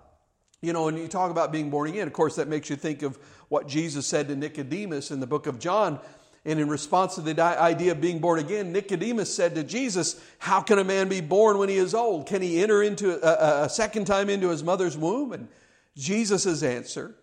[0.62, 3.02] You know, and you talk about being born again, of course, that makes you think
[3.02, 5.99] of what Jesus said to Nicodemus in the book of John.
[6.45, 10.62] And in response to the idea of being born again, Nicodemus said to Jesus, How
[10.62, 12.28] can a man be born when he is old?
[12.28, 15.34] Can he enter into a, a second time into his mother's womb?
[15.34, 15.47] And
[15.95, 17.15] Jesus' answer,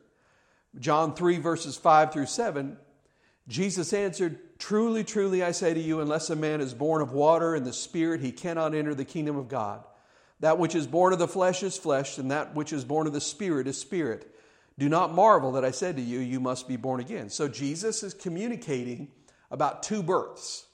[0.78, 2.76] John 3, verses 5 through 7,
[3.48, 7.54] Jesus answered, Truly, truly, I say to you, unless a man is born of water
[7.54, 9.84] and the Spirit, he cannot enter the kingdom of God.
[10.40, 13.12] That which is born of the flesh is flesh, and that which is born of
[13.12, 14.34] the Spirit is spirit.
[14.78, 17.30] Do not marvel that I said to you, You must be born again.
[17.30, 19.08] So Jesus is communicating
[19.50, 20.66] about two births.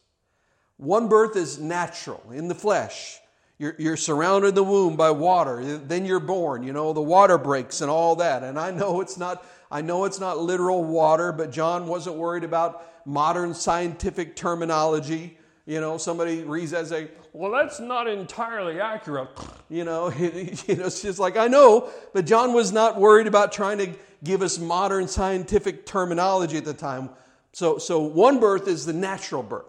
[0.77, 3.21] One birth is natural, in the flesh.
[3.59, 5.79] You're, you're surrounded in the womb by water.
[5.79, 6.65] Then you're born.
[6.65, 8.43] You know, the water breaks and all that.
[8.43, 12.45] And I know it's not, I know it's not literal water, but John wasn't worried
[12.45, 15.39] about modern scientific terminology.
[15.65, 19.29] You know, somebody reads that and well, that's not entirely accurate.
[19.71, 23.53] You know, you know, it's just like, I know, but John was not worried about
[23.53, 27.09] trying to give us modern scientific terminology at the time.
[27.55, 29.65] So, so one birth is the natural birth.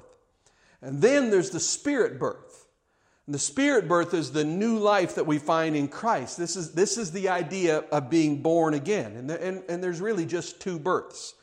[0.82, 2.43] And then there's the spirit birth.
[3.28, 6.38] The spirit birth is the new life that we find in Christ.
[6.38, 9.16] This is, this is the idea of being born again.
[9.16, 11.34] And, and, and there's really just two births.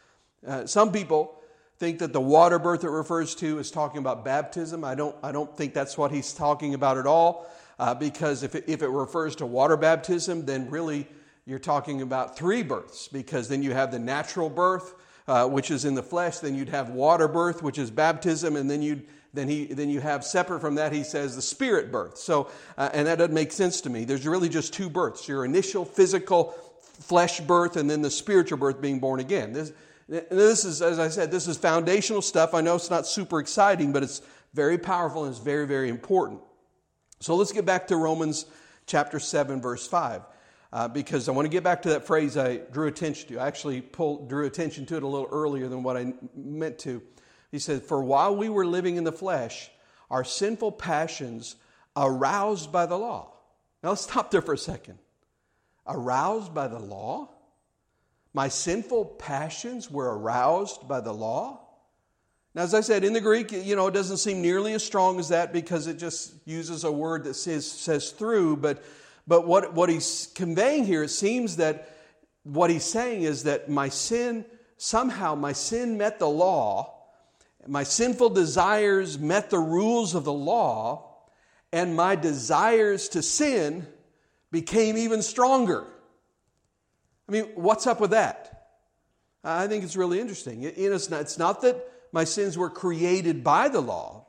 [0.47, 1.41] Uh, some people
[1.79, 4.85] think that the water birth it refers to is talking about baptism.
[4.85, 8.55] I don't, I don't think that's what he's talking about at all, uh, because if
[8.55, 11.09] it, if it refers to water baptism, then really
[11.47, 14.95] you're talking about three births, because then you have the natural birth,
[15.27, 18.71] uh, which is in the flesh, then you'd have water birth, which is baptism, and
[18.71, 19.01] then you
[19.33, 22.17] then he then you have separate from that he says the spirit birth.
[22.19, 24.05] So uh, and that doesn't make sense to me.
[24.05, 26.55] There's really just two births: your initial physical
[27.01, 29.53] flesh birth, and then the spiritual birth, being born again.
[29.53, 29.73] This,
[30.09, 32.55] this is, as I said, this is foundational stuff.
[32.55, 34.23] I know it's not super exciting, but it's
[34.55, 36.41] very powerful and it's very, very important.
[37.21, 38.47] So let's get back to Romans
[38.87, 40.23] chapter 7, verse 5,
[40.73, 43.39] uh, because I want to get back to that phrase I drew attention to.
[43.39, 47.01] I actually pulled, drew attention to it a little earlier than what I meant to.
[47.51, 49.71] He said, For while we were living in the flesh,
[50.11, 51.57] our sinful passions
[51.97, 53.33] aroused by the law.
[53.83, 54.99] Now let's stop there for a second.
[55.87, 57.29] Aroused by the law?
[58.33, 61.61] My sinful passions were aroused by the law?
[62.55, 65.21] Now, as I said, in the Greek, you know, it doesn't seem nearly as strong
[65.21, 68.57] as that because it just uses a word that says, says through.
[68.57, 68.83] But,
[69.27, 71.97] but what, what he's conveying here, it seems that
[72.43, 74.45] what he's saying is that my sin,
[74.79, 77.00] somehow my sin met the law,
[77.67, 81.17] my sinful desires met the rules of the law,
[81.73, 83.87] and my desires to sin
[84.51, 85.87] became even stronger.
[87.29, 88.69] I mean, what's up with that?
[89.45, 90.65] I think it's really interesting.
[90.65, 91.77] it's, not, it's not that
[92.13, 94.27] my sins were created by the law,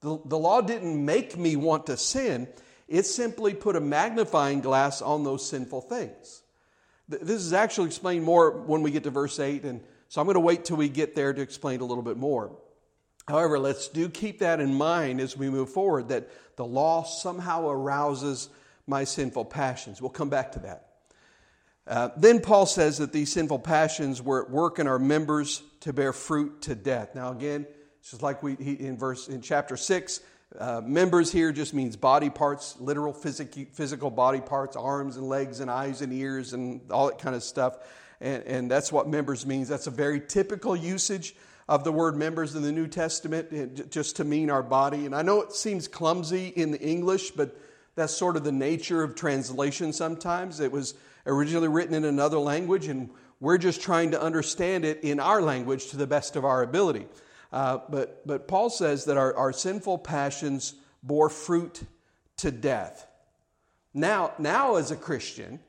[0.00, 2.46] the, the law didn't make me want to sin,
[2.86, 6.42] it simply put a magnifying glass on those sinful things.
[7.08, 10.34] This is actually explained more when we get to verse 8, and so I'm going
[10.34, 12.56] to wait till we get there to explain a little bit more.
[13.28, 17.68] However, let's do keep that in mind as we move forward that the law somehow
[17.68, 18.48] arouses
[18.86, 20.00] my sinful passions.
[20.00, 20.86] We'll come back to that.
[21.88, 25.92] Uh, then Paul says that these sinful passions were at work in our members to
[25.92, 27.14] bear fruit to death.
[27.14, 27.66] Now, again,
[28.00, 30.20] it's just like we he, in verse in chapter six,
[30.58, 35.60] uh, members here just means body parts, literal physical, physical body parts, arms and legs
[35.60, 37.78] and eyes and ears and all that kind of stuff.
[38.20, 39.68] And, and that's what members means.
[39.68, 41.34] That's a very typical usage
[41.68, 45.06] of the word members in the New Testament, eh, just to mean our body.
[45.06, 47.56] And I know it seems clumsy in the English, but
[47.96, 50.60] that's sort of the nature of translation sometimes.
[50.60, 50.94] It was
[51.26, 55.88] originally written in another language, and we're just trying to understand it in our language
[55.88, 57.06] to the best of our ability.
[57.52, 61.82] Uh, but, but Paul says that our, our sinful passions bore fruit
[62.38, 63.06] to death.
[63.94, 65.60] Now, now, as a Christian,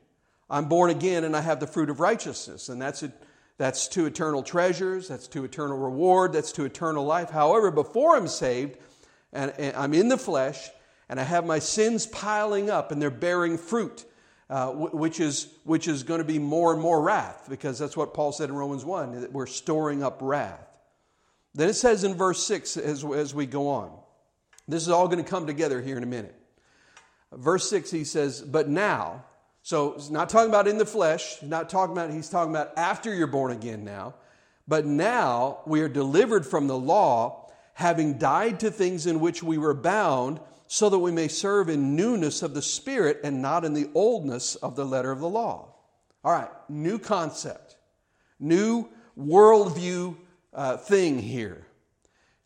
[0.50, 3.12] I'm born again and I have the fruit of righteousness, and that's, a,
[3.58, 7.30] that's to eternal treasures, that's to eternal reward, that's to eternal life.
[7.30, 8.78] However, before I'm saved,
[9.32, 10.70] and, and I'm in the flesh,
[11.08, 14.04] and I have my sins piling up and they're bearing fruit,
[14.50, 18.14] uh, which, is, which is going to be more and more wrath, because that's what
[18.14, 20.66] Paul said in Romans 1 that we're storing up wrath.
[21.54, 23.90] Then it says in verse 6 as, as we go on.
[24.66, 26.34] This is all going to come together here in a minute.
[27.32, 29.24] Verse 6, he says, But now,
[29.68, 32.72] so he's not talking about in the flesh, he's not talking about, he's talking about
[32.78, 34.14] after you're born again now.
[34.66, 39.58] But now we are delivered from the law, having died to things in which we
[39.58, 43.74] were bound, so that we may serve in newness of the Spirit and not in
[43.74, 45.74] the oldness of the letter of the law.
[46.24, 47.76] All right, new concept,
[48.40, 50.16] new worldview
[50.54, 51.66] uh, thing here.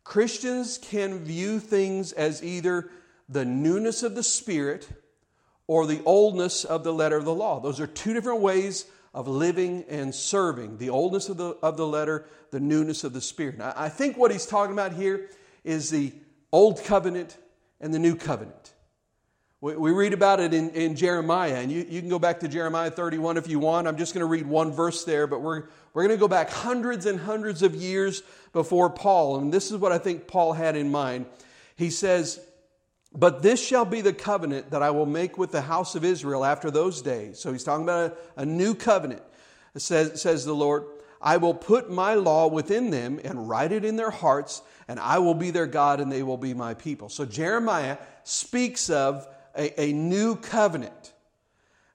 [0.03, 2.91] Christians can view things as either
[3.29, 4.89] the newness of the Spirit
[5.73, 7.59] or the oldness of the letter of the law.
[7.59, 11.87] Those are two different ways of living and serving the oldness of the, of the
[11.87, 13.57] letter, the newness of the Spirit.
[13.57, 15.31] Now, I think what he's talking about here
[15.65, 16.13] is the
[16.53, 17.39] Old Covenant
[17.81, 18.75] and the New Covenant.
[19.63, 22.49] We, we read about it in, in Jeremiah, and you, you can go back to
[22.49, 23.89] Jeremiah 31 if you want.
[23.89, 26.51] I'm just going to read one verse there, but we're, we're going to go back
[26.51, 30.77] hundreds and hundreds of years before Paul, and this is what I think Paul had
[30.77, 31.25] in mind.
[31.77, 32.41] He says,
[33.15, 36.45] But this shall be the covenant that I will make with the house of Israel
[36.45, 37.39] after those days.
[37.39, 39.23] So he's talking about a, a new covenant,
[39.77, 40.85] says, says the Lord.
[41.21, 45.19] I will put my law within them and write it in their hearts, and I
[45.19, 47.09] will be their God, and they will be my people.
[47.09, 51.13] So Jeremiah speaks of a, a new covenant.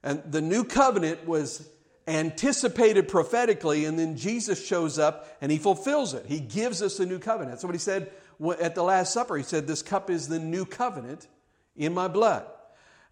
[0.02, 1.68] And the new covenant was
[2.06, 6.24] anticipated prophetically, and then Jesus shows up and he fulfills it.
[6.26, 7.60] He gives us a new covenant.
[7.60, 8.10] He said
[8.60, 9.36] at the Last Supper.
[9.36, 11.26] He said, This cup is the new covenant
[11.76, 12.46] in my blood.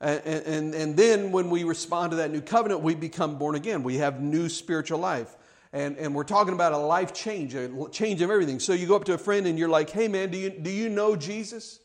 [0.00, 3.82] And, and, and then when we respond to that new covenant, we become born again.
[3.82, 5.34] We have new spiritual life.
[5.72, 8.60] And, and we're talking about a life change, a change of everything.
[8.60, 10.70] So you go up to a friend and you're like, hey man, do you, do
[10.70, 11.80] you know Jesus?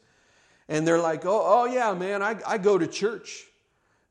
[0.68, 3.46] And they're like, oh, oh yeah, man, I, I go to church.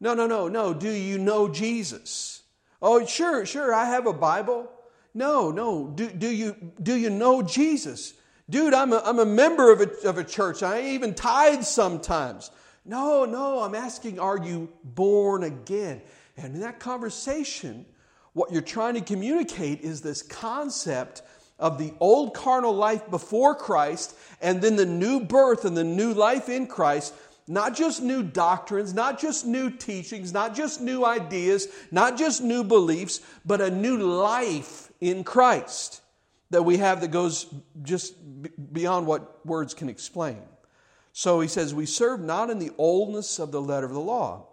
[0.00, 0.74] No, no, no, no.
[0.74, 2.42] Do you know Jesus?
[2.82, 4.70] Oh, sure, sure, I have a Bible.
[5.12, 5.88] No, no.
[5.88, 8.14] Do, do, you, do you know Jesus?
[8.50, 10.62] Dude, I'm a, I'm a member of a, of a church.
[10.62, 12.50] I even tithe sometimes.
[12.84, 16.02] No, no, I'm asking, are you born again?
[16.36, 17.86] And in that conversation,
[18.32, 21.22] what you're trying to communicate is this concept
[21.60, 26.12] of the old carnal life before Christ and then the new birth and the new
[26.12, 27.14] life in Christ
[27.46, 32.62] not just new doctrines, not just new teachings, not just new ideas, not just new
[32.62, 35.99] beliefs, but a new life in Christ
[36.50, 37.46] that we have that goes
[37.82, 38.14] just
[38.72, 40.42] beyond what words can explain.
[41.12, 44.46] So he says, We serve not in the oldness of the letter of the law.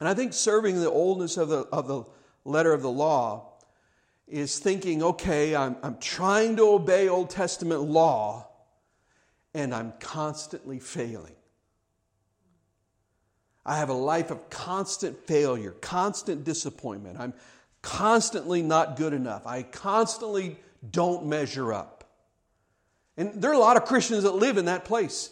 [0.00, 2.04] And I think serving the oldness of the, of the
[2.44, 3.54] letter of the law
[4.26, 8.48] is thinking, okay, I'm, I'm trying to obey Old Testament law,
[9.52, 11.36] and I'm constantly failing.
[13.66, 17.18] I have a life of constant failure, constant disappointment.
[17.18, 17.34] I'm
[17.82, 19.46] constantly not good enough.
[19.46, 20.58] I constantly
[20.90, 22.04] don't measure up.
[23.16, 25.30] And there are a lot of Christians that live in that place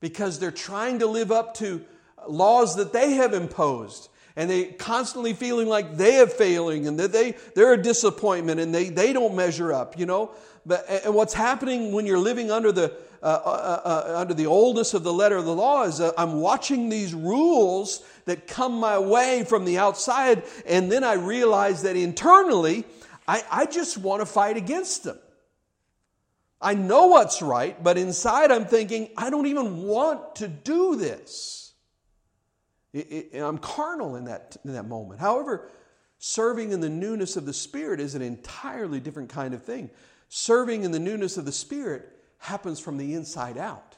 [0.00, 1.84] because they're trying to live up to
[2.28, 7.12] laws that they have imposed and they constantly feeling like they are failing and that
[7.12, 10.30] they, they're a disappointment and they, they don't measure up, you know.
[10.64, 14.94] But, and what's happening when you're living under the, uh, uh, uh, under the oldness
[14.94, 18.98] of the letter of the law is uh, I'm watching these rules that come my
[18.98, 22.84] way from the outside, and then I realize that internally,
[23.30, 25.16] I, I just want to fight against them.
[26.60, 31.72] I know what's right, but inside I'm thinking, I don't even want to do this.
[32.92, 35.20] It, it, I'm carnal in that, in that moment.
[35.20, 35.70] However,
[36.18, 39.90] serving in the newness of the Spirit is an entirely different kind of thing.
[40.28, 43.94] Serving in the newness of the Spirit happens from the inside out.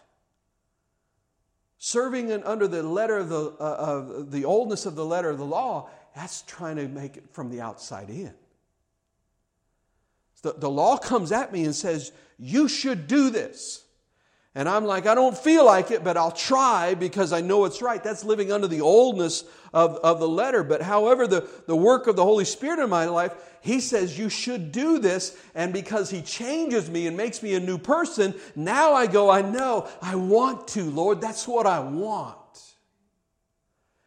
[1.78, 5.38] Serving in, under the letter of the, uh, of the oldness of the letter of
[5.38, 8.34] the law, that's trying to make it from the outside in.
[10.42, 13.82] The, the law comes at me and says, You should do this.
[14.54, 17.80] And I'm like, I don't feel like it, but I'll try because I know it's
[17.80, 18.04] right.
[18.04, 20.62] That's living under the oldness of, of the letter.
[20.62, 24.28] But however, the, the work of the Holy Spirit in my life, He says, You
[24.28, 25.38] should do this.
[25.54, 29.40] And because He changes me and makes me a new person, now I go, I
[29.40, 31.22] know, I want to, Lord.
[31.22, 32.36] That's what I want.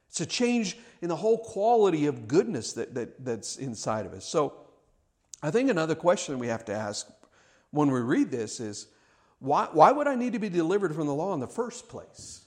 [0.09, 4.25] It's a change in the whole quality of goodness that, that, that's inside of us.
[4.25, 4.53] So
[5.45, 7.07] I think another question we have to ask
[7.69, 8.87] when we read this is,
[9.37, 12.43] why, why would I need to be delivered from the law in the first place?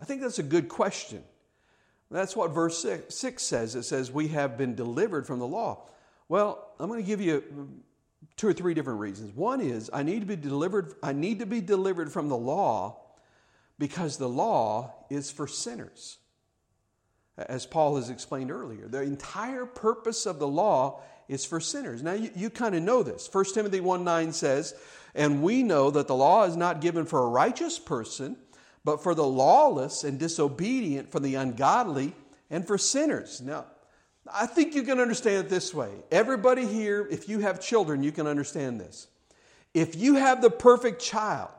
[0.00, 1.22] I think that's a good question.
[2.10, 3.74] That's what verse six, 6 says.
[3.74, 5.82] It says, We have been delivered from the law.
[6.30, 7.44] Well, I'm going to give you
[8.38, 9.36] two or three different reasons.
[9.36, 13.02] One is I need to be delivered, I need to be delivered from the law
[13.78, 16.16] because the law is for sinners.
[17.36, 22.02] As Paul has explained earlier, the entire purpose of the law is for sinners.
[22.02, 23.28] Now, you, you kind of know this.
[23.32, 24.74] 1 Timothy 1 9 says,
[25.14, 28.36] And we know that the law is not given for a righteous person,
[28.84, 32.14] but for the lawless and disobedient, for the ungodly,
[32.50, 33.40] and for sinners.
[33.40, 33.66] Now,
[34.32, 35.90] I think you can understand it this way.
[36.10, 39.06] Everybody here, if you have children, you can understand this.
[39.72, 41.50] If you have the perfect child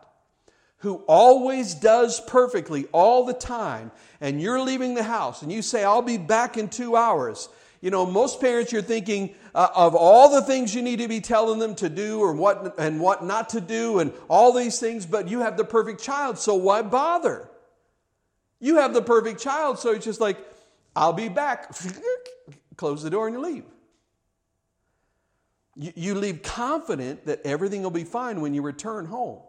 [0.80, 5.84] who always does perfectly all the time, and you're leaving the house and you say,
[5.84, 7.48] I'll be back in two hours,
[7.82, 11.20] you know, most parents, you're thinking uh, of all the things you need to be
[11.20, 15.08] telling them to do or what and what not to do and all these things,
[15.08, 17.50] but you have the perfect child, so why bother?
[18.60, 20.38] You have the perfect child, so it's just like,
[20.96, 21.76] I'll be back.
[22.78, 23.66] Close the door and you leave.
[25.76, 29.42] You, you leave confident that everything will be fine when you return home.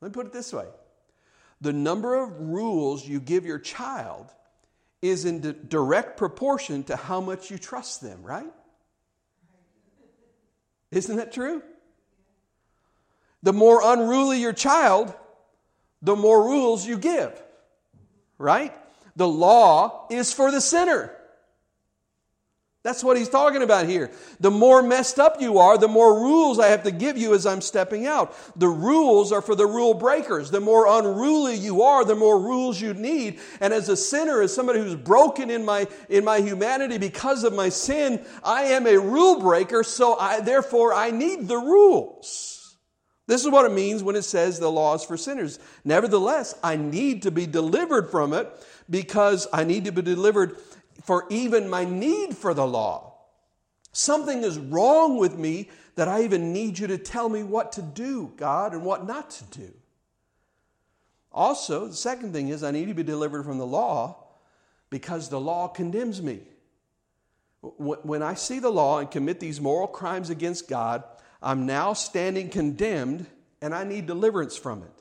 [0.00, 0.66] Let me put it this way
[1.60, 4.32] the number of rules you give your child
[5.08, 8.52] is in direct proportion to how much you trust them, right?
[10.90, 11.62] Isn't that true?
[13.42, 15.14] The more unruly your child,
[16.02, 17.42] the more rules you give,
[18.38, 18.74] right?
[19.16, 21.15] The law is for the sinner.
[22.86, 24.12] That's what he's talking about here.
[24.38, 27.44] The more messed up you are, the more rules I have to give you as
[27.44, 28.32] I'm stepping out.
[28.56, 30.52] The rules are for the rule breakers.
[30.52, 33.40] The more unruly you are, the more rules you need.
[33.60, 37.52] And as a sinner, as somebody who's broken in my, in my humanity because of
[37.52, 42.76] my sin, I am a rule breaker, so I, therefore I need the rules.
[43.26, 45.58] This is what it means when it says the law is for sinners.
[45.84, 48.48] Nevertheless, I need to be delivered from it
[48.88, 50.56] because I need to be delivered
[51.06, 53.14] for even my need for the law.
[53.92, 57.82] Something is wrong with me that I even need you to tell me what to
[57.82, 59.72] do, God, and what not to do.
[61.30, 64.16] Also, the second thing is I need to be delivered from the law
[64.90, 66.40] because the law condemns me.
[67.62, 71.04] When I see the law and commit these moral crimes against God,
[71.40, 73.26] I'm now standing condemned
[73.62, 74.95] and I need deliverance from it.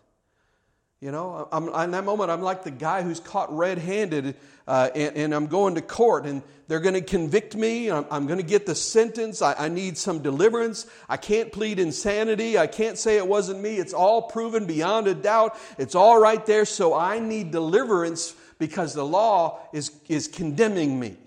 [1.06, 4.36] You know, I'm, in that moment, I'm like the guy who's caught red handed
[4.68, 7.92] uh, and, and, I'm going to court and they're going to convict me.
[7.92, 9.44] I'm, I'm going to get the sentence.
[9.44, 10.88] I, I, need some deliverance.
[11.08, 12.58] I can't plead insanity.
[12.58, 13.76] I can't say it wasn't me.
[13.76, 15.56] It's all proven beyond a doubt.
[15.78, 16.66] It's all right there.
[16.66, 21.18] So I need deliverance because the law is, is condemning me.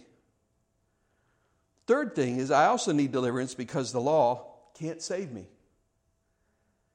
[1.87, 5.47] Third thing is, I also need deliverance because the law can't save me.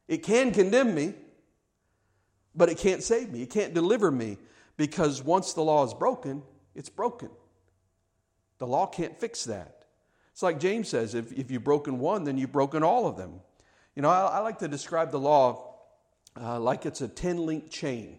[0.09, 1.13] It can condemn me,
[2.55, 4.37] but it can't save me, it can't deliver me
[4.77, 6.43] because once the law is broken,
[6.75, 7.29] it's broken.
[8.59, 9.85] The law can't fix that.
[10.31, 13.41] It's like James says if, if you've broken one, then you've broken all of them.
[13.95, 15.73] You know, I, I like to describe the law
[16.39, 18.17] uh, like it's a 10 link chain,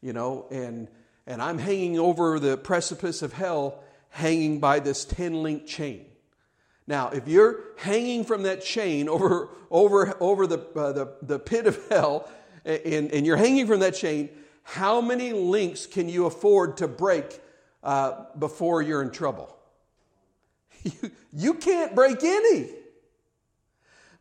[0.00, 0.88] you know, and,
[1.26, 6.06] and I'm hanging over the precipice of hell, hanging by this 10 link chain.
[6.86, 11.66] Now, if you're hanging from that chain over, over, over the, uh, the, the pit
[11.66, 12.28] of hell,
[12.64, 14.30] and, and you're hanging from that chain,
[14.62, 17.40] how many links can you afford to break
[17.82, 19.56] uh, before you're in trouble?
[20.82, 22.70] You, you can't break any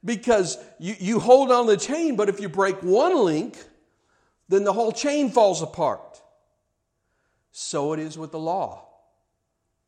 [0.04, 3.58] because you, you hold on the chain, but if you break one link,
[4.50, 6.22] then the whole chain falls apart.
[7.52, 8.86] So it is with the law.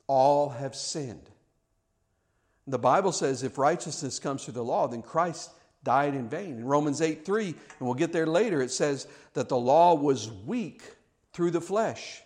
[0.08, 1.30] All have sinned.
[2.68, 5.52] The Bible says if righteousness comes through the law, then Christ
[5.84, 6.58] died in vain.
[6.58, 10.32] In Romans 8 3, and we'll get there later, it says that the law was
[10.32, 10.82] weak
[11.34, 12.22] through the flesh.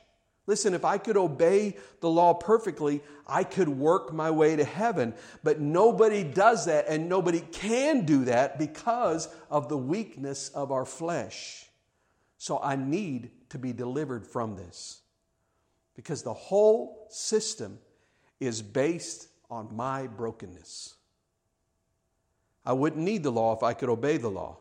[0.47, 5.16] Listen, if I could obey the law perfectly, I could work my way to heaven.
[5.43, 10.86] But nobody does that, and nobody can do that because of the weakness of our
[10.86, 11.68] flesh.
[12.38, 15.01] So I need to be delivered from this
[15.95, 17.80] because the whole system
[18.39, 20.94] is based on my brokenness.
[22.66, 24.57] I wouldn't need the law if I could obey the law.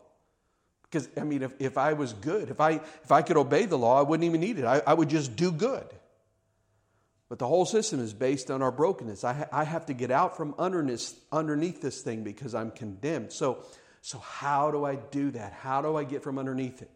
[0.83, 2.71] Because, I mean, if, if I was good, if I,
[3.03, 4.65] if I could obey the law, I wouldn't even need it.
[4.65, 5.87] I, I would just do good.
[7.27, 9.23] But the whole system is based on our brokenness.
[9.23, 13.33] I, ha- I have to get out from underneath, underneath this thing because I'm condemned.
[13.33, 13.65] So,
[14.01, 15.51] so, how do I do that?
[15.51, 16.91] How do I get from underneath it?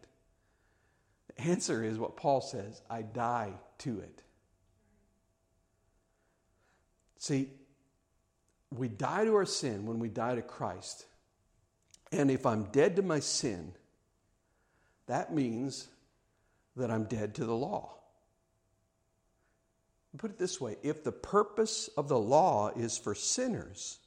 [1.34, 4.22] The answer is what Paul says I die to it.
[7.18, 7.50] See,
[8.74, 11.06] we die to our sin when we die to Christ.
[12.12, 13.72] And if I'm dead to my sin,
[15.06, 15.88] that means
[16.76, 17.94] that I'm dead to the law.
[20.18, 23.98] Put it this way if the purpose of the law is for sinners,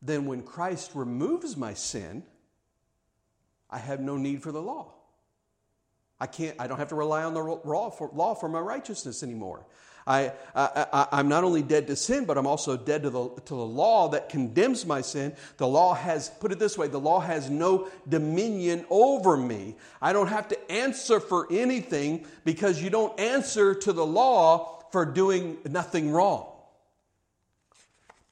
[0.00, 2.22] then when Christ removes my sin,
[3.68, 4.94] I have no need for the law.
[6.18, 9.22] I can't, I don't have to rely on the law for, law for my righteousness
[9.22, 9.66] anymore.
[10.06, 13.54] I, I, am not only dead to sin, but I'm also dead to the, to
[13.54, 15.34] the law that condemns my sin.
[15.58, 19.76] The law has, put it this way, the law has no dominion over me.
[20.00, 25.04] I don't have to answer for anything because you don't answer to the law for
[25.04, 26.49] doing nothing wrong.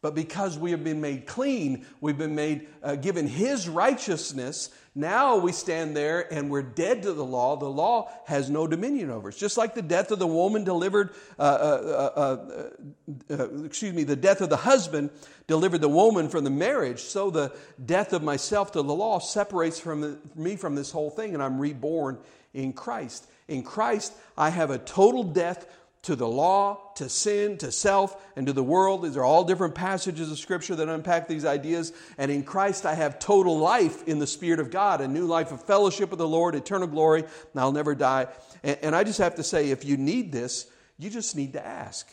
[0.01, 4.71] But because we have been made clean, we've been made uh, given His righteousness.
[4.95, 7.57] Now we stand there and we're dead to the law.
[7.57, 9.37] The law has no dominion over us.
[9.37, 14.05] Just like the death of the woman delivered, uh, uh, uh, uh, uh excuse me,
[14.05, 15.11] the death of the husband
[15.49, 17.01] delivered the woman from the marriage.
[17.01, 17.53] So the
[17.85, 21.43] death of myself to the law separates from the, me from this whole thing, and
[21.43, 22.19] I'm reborn
[22.55, 23.27] in Christ.
[23.49, 25.67] In Christ, I have a total death
[26.09, 29.03] to the law, to sin, to self, and to the world.
[29.03, 31.93] These are all different passages of Scripture that unpack these ideas.
[32.17, 35.53] And in Christ, I have total life in the Spirit of God, a new life
[35.53, 38.29] of fellowship with the Lord, eternal glory, and I'll never die.
[38.63, 41.65] And, and I just have to say, if you need this, you just need to
[41.65, 42.09] ask.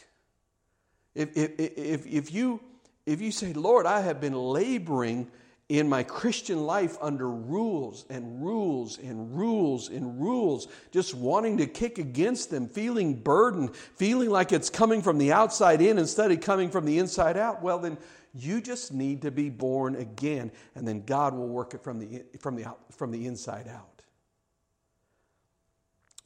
[1.13, 2.59] If, if, if, if, you,
[3.05, 5.31] if you say, Lord, I have been laboring
[5.67, 11.65] in my Christian life under rules and rules and rules and rules, just wanting to
[11.65, 16.39] kick against them, feeling burdened, feeling like it's coming from the outside in instead of
[16.41, 17.97] coming from the inside out, well, then
[18.35, 22.23] you just need to be born again, and then God will work it from the,
[22.39, 24.01] from the, from the inside out.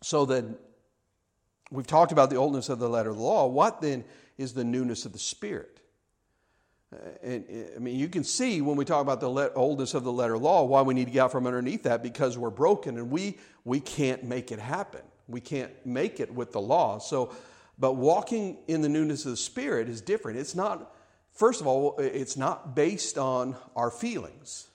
[0.01, 0.57] So then,
[1.71, 3.47] we've talked about the oldness of the letter of the law.
[3.47, 4.03] What then
[4.37, 5.78] is the newness of the Spirit?
[6.91, 9.93] Uh, and, uh, I mean, you can see when we talk about the le- oldness
[9.93, 12.49] of the letter law why we need to get out from underneath that because we're
[12.49, 15.01] broken and we, we can't make it happen.
[15.27, 16.97] We can't make it with the law.
[16.97, 17.35] So,
[17.77, 20.39] but walking in the newness of the Spirit is different.
[20.39, 20.91] It's not,
[21.31, 24.67] first of all, it's not based on our feelings.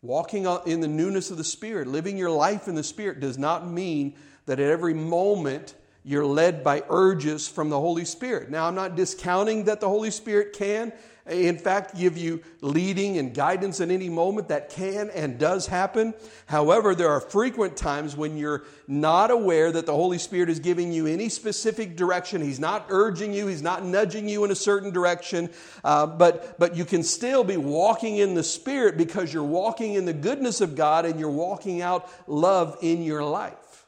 [0.00, 3.68] Walking in the newness of the Spirit, living your life in the Spirit, does not
[3.68, 8.50] mean that at every moment you're led by urges from the Holy Spirit.
[8.50, 10.92] Now, I'm not discounting that the Holy Spirit can,
[11.28, 14.48] in fact, give you leading and guidance at any moment.
[14.48, 16.12] That can and does happen.
[16.46, 20.92] However, there are frequent times when you're not aware that the Holy Spirit is giving
[20.92, 22.42] you any specific direction.
[22.42, 25.50] He's not urging you, He's not nudging you in a certain direction,
[25.84, 30.04] uh, but, but you can still be walking in the Spirit because you're walking in
[30.04, 33.81] the goodness of God and you're walking out love in your life.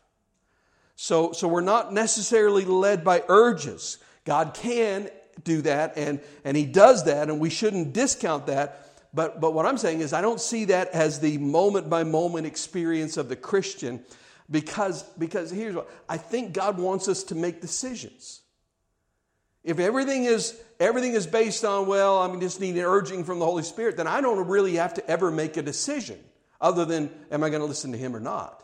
[0.96, 3.98] So, so we're not necessarily led by urges.
[4.24, 5.10] God can
[5.42, 8.80] do that, and, and He does that, and we shouldn't discount that.
[9.12, 12.46] But, but what I'm saying is, I don't see that as the moment by moment
[12.46, 14.04] experience of the Christian
[14.50, 18.40] because, because here's what I think God wants us to make decisions.
[19.62, 23.62] If everything is everything is based on, well, I'm just needing urging from the Holy
[23.62, 26.18] Spirit, then I don't really have to ever make a decision
[26.60, 28.63] other than, am I going to listen to Him or not?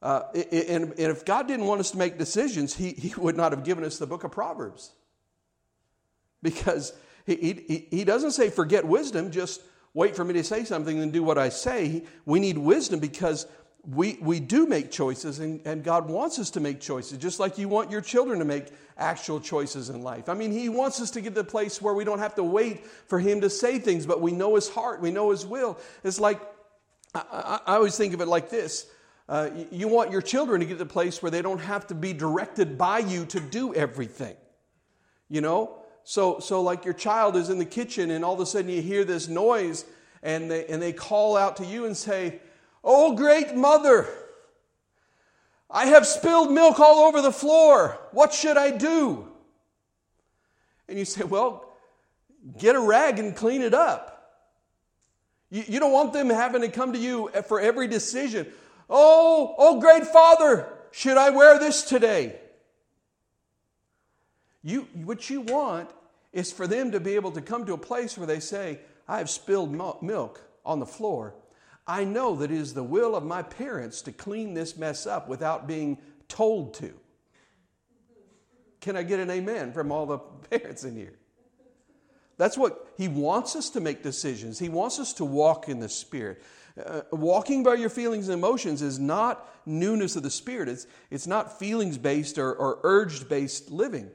[0.00, 0.22] Uh,
[0.52, 3.64] and, and if God didn't want us to make decisions, he, he would not have
[3.64, 4.92] given us the book of Proverbs.
[6.42, 6.92] Because
[7.26, 9.60] he, he, he doesn't say, forget wisdom, just
[9.94, 12.04] wait for me to say something and do what I say.
[12.24, 13.46] We need wisdom because
[13.84, 17.58] we, we do make choices, and, and God wants us to make choices, just like
[17.58, 18.66] you want your children to make
[18.98, 20.28] actual choices in life.
[20.28, 22.44] I mean, He wants us to get to the place where we don't have to
[22.44, 25.78] wait for Him to say things, but we know His heart, we know His will.
[26.04, 26.40] It's like,
[27.14, 28.86] I, I, I always think of it like this.
[29.28, 31.94] Uh, you want your children to get to the place where they don't have to
[31.94, 34.36] be directed by you to do everything.
[35.28, 35.78] You know?
[36.04, 38.80] So, so like your child is in the kitchen and all of a sudden you
[38.80, 39.84] hear this noise
[40.22, 42.40] and they, and they call out to you and say,
[42.82, 44.08] Oh, great mother,
[45.70, 47.98] I have spilled milk all over the floor.
[48.12, 49.28] What should I do?
[50.88, 51.70] And you say, Well,
[52.56, 54.14] get a rag and clean it up.
[55.50, 58.46] You, you don't want them having to come to you for every decision.
[58.88, 62.38] Oh, oh, great father, should I wear this today?
[64.62, 65.90] You, what you want
[66.32, 69.18] is for them to be able to come to a place where they say, I
[69.18, 69.72] have spilled
[70.02, 71.34] milk on the floor.
[71.86, 75.28] I know that it is the will of my parents to clean this mess up
[75.28, 76.92] without being told to.
[78.80, 80.18] Can I get an amen from all the
[80.50, 81.14] parents in here?
[82.36, 84.58] That's what he wants us to make decisions.
[84.58, 86.42] He wants us to walk in the Spirit.
[86.84, 91.26] Uh, walking by your feelings and emotions is not newness of the Spirit, it's, it's
[91.26, 94.10] not feelings based or, or urged based living.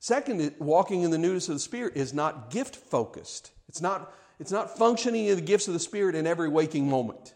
[0.00, 3.52] Second, walking in the newness of the Spirit is not gift focused.
[3.68, 7.34] It's not it's not functioning in the gifts of the Spirit in every waking moment.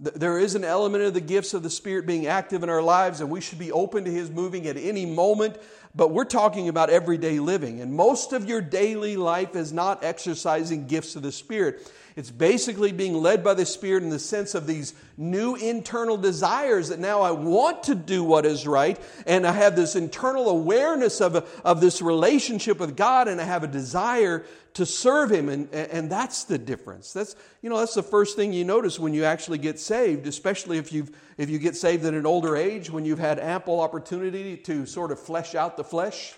[0.00, 3.20] There is an element of the gifts of the Spirit being active in our lives,
[3.20, 5.56] and we should be open to His moving at any moment.
[5.94, 7.80] But we're talking about everyday living.
[7.80, 11.92] And most of your daily life is not exercising gifts of the Spirit.
[12.18, 16.88] It's basically being led by the Spirit in the sense of these new internal desires
[16.88, 21.20] that now I want to do what is right, and I have this internal awareness
[21.20, 24.44] of, of this relationship with God, and I have a desire
[24.74, 27.12] to serve Him, and, and that's the difference.
[27.12, 30.78] That's, you know, that's the first thing you notice when you actually get saved, especially
[30.78, 34.56] if, you've, if you get saved at an older age, when you've had ample opportunity
[34.56, 36.34] to sort of flesh out the flesh.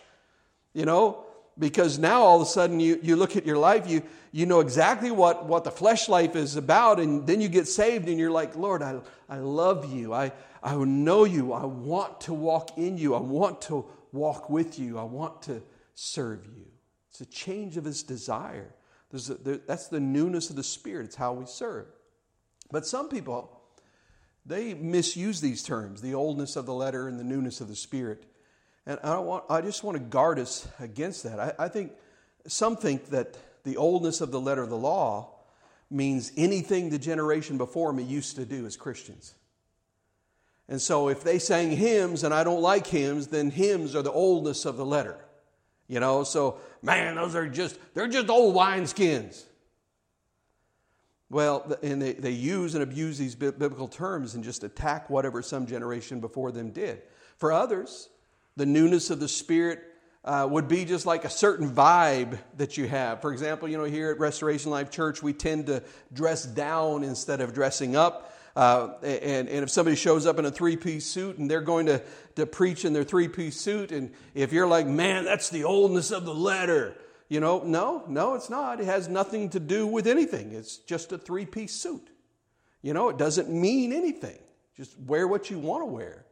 [0.74, 1.24] You know,
[1.60, 4.02] because now all of a sudden you, you look at your life, you,
[4.32, 8.08] you know exactly what, what the flesh life is about, and then you get saved
[8.08, 10.14] and you're like, Lord, I, I love you.
[10.14, 10.32] I,
[10.62, 11.52] I know you.
[11.52, 13.14] I want to walk in you.
[13.14, 14.98] I want to walk with you.
[14.98, 15.62] I want to
[15.94, 16.66] serve you.
[17.10, 18.74] It's a change of his desire.
[19.12, 21.04] A, there, that's the newness of the Spirit.
[21.06, 21.86] It's how we serve.
[22.70, 23.60] But some people,
[24.46, 28.24] they misuse these terms the oldness of the letter and the newness of the Spirit.
[28.90, 31.38] And I, don't want, I just want to guard us against that.
[31.38, 31.92] I, I think
[32.48, 35.28] some think that the oldness of the letter of the law
[35.92, 39.36] means anything the generation before me used to do as Christians.
[40.68, 44.10] And so if they sang hymns and I don't like hymns, then hymns are the
[44.10, 45.24] oldness of the letter.
[45.86, 49.44] You know, so man, those are just, they're just old wineskins.
[51.28, 55.66] Well, and they, they use and abuse these biblical terms and just attack whatever some
[55.66, 57.02] generation before them did.
[57.36, 58.08] For others,
[58.60, 59.80] the newness of the Spirit
[60.22, 63.22] uh, would be just like a certain vibe that you have.
[63.22, 65.82] For example, you know, here at Restoration Life Church, we tend to
[66.12, 68.36] dress down instead of dressing up.
[68.54, 71.86] Uh, and, and if somebody shows up in a three piece suit and they're going
[71.86, 72.02] to,
[72.36, 76.10] to preach in their three piece suit, and if you're like, man, that's the oldness
[76.10, 76.94] of the letter,
[77.30, 78.78] you know, no, no, it's not.
[78.78, 80.52] It has nothing to do with anything.
[80.52, 82.10] It's just a three piece suit.
[82.82, 84.38] You know, it doesn't mean anything.
[84.76, 86.26] Just wear what you want to wear.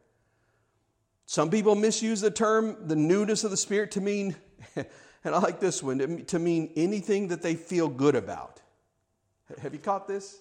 [1.28, 4.34] Some people misuse the term the newness of the Spirit to mean,
[4.76, 4.86] and
[5.34, 8.62] I like this one, to mean anything that they feel good about.
[9.60, 10.38] Have you caught this?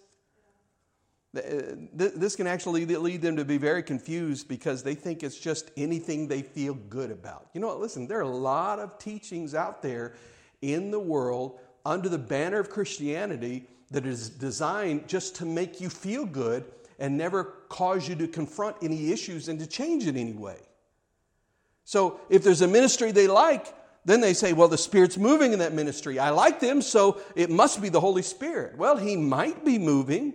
[1.36, 5.72] Uh, this can actually lead them to be very confused because they think it's just
[5.76, 7.50] anything they feel good about.
[7.54, 7.82] You know what?
[7.82, 10.16] Listen, there are a lot of teachings out there
[10.62, 15.90] in the world under the banner of Christianity that is designed just to make you
[15.90, 16.64] feel good
[16.98, 20.58] and never cause you to confront any issues and to change in any way.
[21.88, 23.74] So if there's a ministry they like,
[24.04, 26.20] then they say, well, the Spirit's moving in that ministry.
[26.20, 28.78] I like them, so it must be the Holy Spirit.
[28.78, 30.34] Well, He might be moving,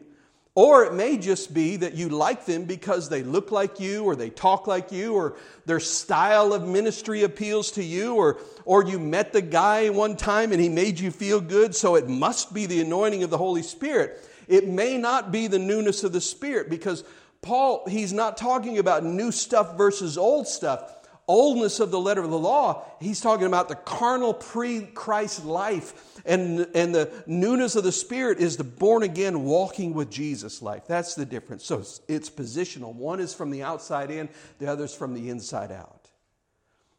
[0.55, 4.17] or it may just be that you like them because they look like you, or
[4.17, 5.37] they talk like you, or
[5.67, 10.53] their style of ministry appeals to you, or, or you met the guy one time
[10.53, 13.63] and he made you feel good, so it must be the anointing of the Holy
[13.63, 14.27] Spirit.
[14.49, 17.05] It may not be the newness of the Spirit because
[17.43, 21.01] Paul, he's not talking about new stuff versus old stuff
[21.33, 26.21] oldness of the letter of the law, he's talking about the carnal pre Christ life.
[26.27, 30.83] And, and the newness of the Spirit is the born again walking with Jesus life.
[30.87, 31.65] That's the difference.
[31.65, 32.95] So it's, it's positional.
[32.95, 34.29] One is from the outside in,
[34.59, 36.11] the other is from the inside out.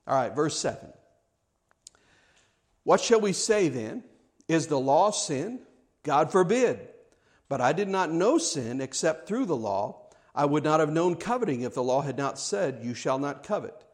[0.07, 0.91] All right, verse 7.
[2.84, 4.03] What shall we say then?
[4.47, 5.59] Is the law sin?
[6.01, 6.89] God forbid.
[7.47, 10.07] But I did not know sin except through the law.
[10.36, 13.43] I would not have known coveting if the law had not said, You shall not
[13.43, 13.86] covet.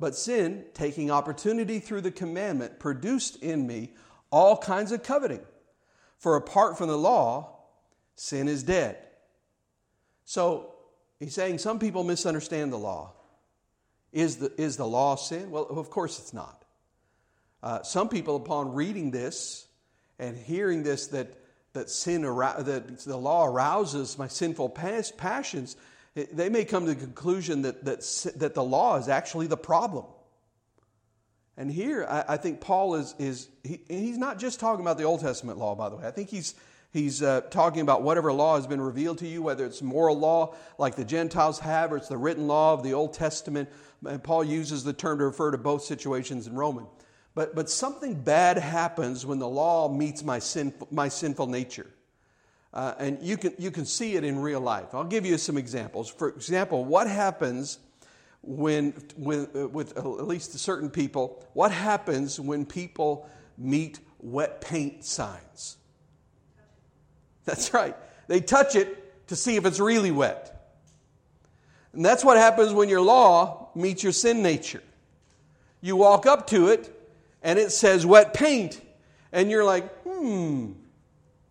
[0.00, 3.94] But sin, taking opportunity through the commandment, produced in me
[4.30, 5.40] all kinds of coveting.
[6.18, 7.56] For apart from the law,
[8.16, 8.98] sin is dead.
[10.24, 10.74] So
[11.20, 13.12] he's saying some people misunderstand the law.
[14.12, 15.50] Is the, is the law sin?
[15.50, 16.64] Well, of course it's not.
[17.62, 19.66] Uh, some people, upon reading this
[20.18, 21.34] and hearing this, that
[21.74, 25.76] that sin that the law arouses my sinful passions,
[26.14, 28.00] they may come to the conclusion that, that,
[28.36, 30.04] that the law is actually the problem.
[31.56, 35.04] And here, I, I think Paul is, is he, he's not just talking about the
[35.04, 36.06] Old Testament law, by the way.
[36.06, 36.54] I think he's,
[36.92, 40.54] he's uh, talking about whatever law has been revealed to you, whether it's moral law
[40.78, 43.68] like the Gentiles have, or it's the written law of the Old Testament.
[44.06, 46.86] And Paul uses the term to refer to both situations in Roman.
[47.34, 51.86] But, but something bad happens when the law meets my, sin, my sinful nature.
[52.74, 54.94] Uh, and you can, you can see it in real life.
[54.94, 56.10] I'll give you some examples.
[56.10, 57.78] For example, what happens
[58.42, 65.76] when, uh, with at least certain people, what happens when people meet wet paint signs?
[67.44, 67.96] That's right.
[68.26, 70.50] They touch it to see if it's really wet.
[71.92, 74.82] And that's what happens when your law meets your sin nature.
[75.80, 76.90] You walk up to it
[77.40, 78.80] and it says wet paint.
[79.30, 80.72] And you're like, hmm,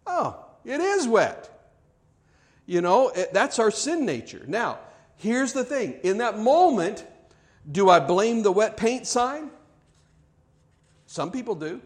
[0.06, 1.50] oh, it is wet.
[2.66, 4.44] You know, that's our sin nature.
[4.48, 4.80] Now,
[5.18, 7.06] here's the thing in that moment,
[7.70, 9.50] do I blame the wet paint sign?
[11.06, 11.82] Some people do.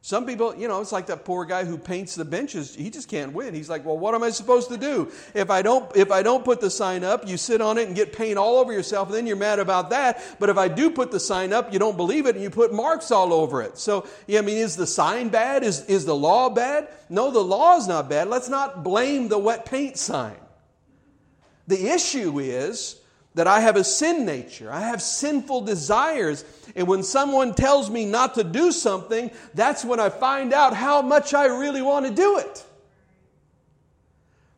[0.00, 2.74] Some people, you know, it's like that poor guy who paints the benches.
[2.74, 3.52] He just can't win.
[3.52, 5.10] He's like, "Well, what am I supposed to do?
[5.34, 7.96] If I don't if I don't put the sign up, you sit on it and
[7.96, 10.22] get paint all over yourself, and then you're mad about that.
[10.38, 12.72] But if I do put the sign up, you don't believe it and you put
[12.72, 13.76] marks all over it.
[13.76, 15.64] So, yeah, I mean, is the sign bad?
[15.64, 16.88] Is is the law bad?
[17.08, 18.28] No, the law is not bad.
[18.28, 20.36] Let's not blame the wet paint sign.
[21.66, 23.00] The issue is
[23.38, 24.68] that I have a sin nature.
[24.68, 26.44] I have sinful desires.
[26.74, 31.02] And when someone tells me not to do something, that's when I find out how
[31.02, 32.64] much I really want to do it.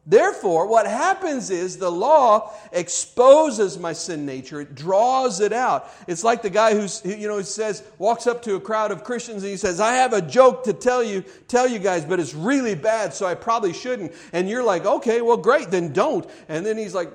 [0.07, 4.63] Therefore, what happens is the law exposes my sin nature.
[4.63, 5.91] It draws it out.
[6.09, 9.43] It's like the guy who's, you know, says, walks up to a crowd of Christians
[9.43, 12.35] and he says, I have a joke to tell you, tell you guys, but it's
[12.35, 14.13] really bad, so I probably shouldn't.
[14.33, 16.29] And you're like, okay, well, great, then don't.
[16.49, 17.11] And then he's like,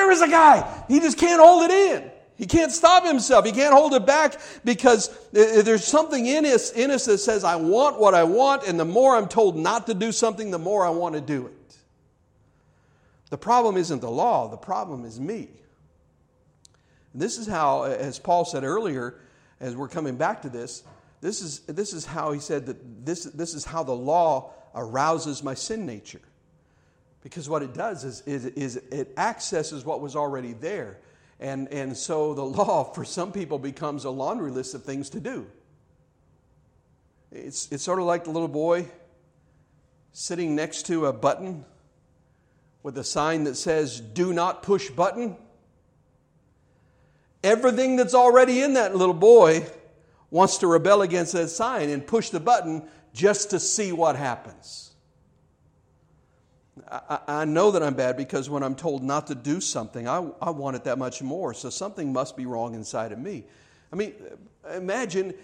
[0.00, 0.84] there is a guy.
[0.88, 2.10] He just can't hold it in.
[2.36, 3.44] He can't stop himself.
[3.44, 7.18] He can't hold it back because uh, uh, there's something in us, in us that
[7.18, 10.50] says, I want what I want, and the more I'm told not to do something,
[10.50, 11.76] the more I want to do it.
[13.28, 15.50] The problem isn't the law, the problem is me.
[17.12, 19.16] And this is how, uh, as Paul said earlier,
[19.60, 20.82] as we're coming back to this,
[21.20, 25.42] this is, this is how he said that this, this is how the law arouses
[25.42, 26.22] my sin nature.
[27.22, 30.98] Because what it does is, is, is it accesses what was already there.
[31.38, 35.20] And, and so the law, for some people, becomes a laundry list of things to
[35.20, 35.46] do.
[37.32, 38.86] It's, it's sort of like the little boy
[40.12, 41.64] sitting next to a button
[42.82, 45.36] with a sign that says, Do not push button.
[47.42, 49.66] Everything that's already in that little boy
[50.30, 54.89] wants to rebel against that sign and push the button just to see what happens.
[56.90, 60.28] I, I, know that I'm bad because when I'm told not to do something, I,
[60.42, 61.54] I want it that much more.
[61.54, 63.44] So something must be wrong inside of me.
[63.92, 64.14] I mean,
[64.74, 65.34] imagine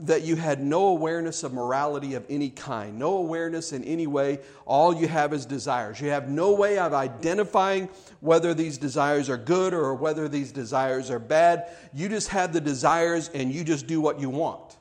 [0.00, 4.38] that you had no awareness of morality of any kind, no awareness in any way.
[4.64, 6.00] All you have is desires.
[6.00, 7.88] You have no way of identifying
[8.20, 11.68] whether these desires are good or whether these desires are bad.
[11.92, 14.76] You just have the desires and you just do what you want.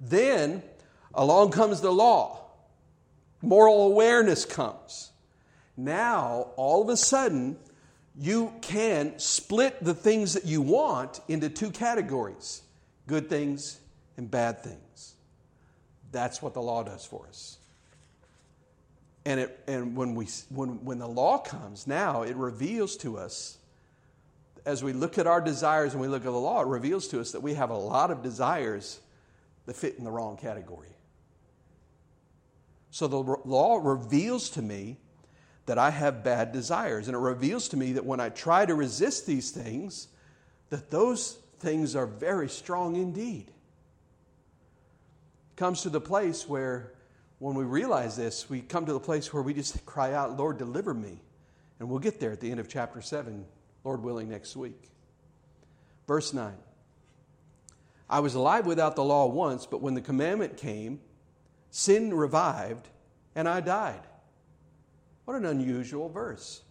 [0.00, 0.62] Then
[1.14, 2.44] along comes the law,
[3.42, 5.09] moral awareness comes.
[5.84, 7.56] Now, all of a sudden,
[8.18, 12.62] you can split the things that you want into two categories
[13.06, 13.80] good things
[14.16, 15.14] and bad things.
[16.12, 17.58] That's what the law does for us.
[19.24, 23.58] And, it, and when, we, when, when the law comes, now it reveals to us,
[24.64, 27.20] as we look at our desires and we look at the law, it reveals to
[27.20, 29.00] us that we have a lot of desires
[29.66, 30.94] that fit in the wrong category.
[32.90, 34.98] So the law reveals to me
[35.66, 37.08] that I have bad desires.
[37.08, 40.08] And it reveals to me that when I try to resist these things,
[40.70, 43.48] that those things are very strong indeed.
[45.52, 46.92] It comes to the place where
[47.38, 50.58] when we realize this, we come to the place where we just cry out, Lord,
[50.58, 51.20] deliver me.
[51.78, 53.46] And we'll get there at the end of chapter 7,
[53.84, 54.90] Lord willing, next week.
[56.06, 56.52] Verse 9
[58.10, 61.00] I was alive without the law once, but when the commandment came,
[61.70, 62.88] sin revived,
[63.36, 64.00] and I died.
[65.24, 66.62] What an unusual verse.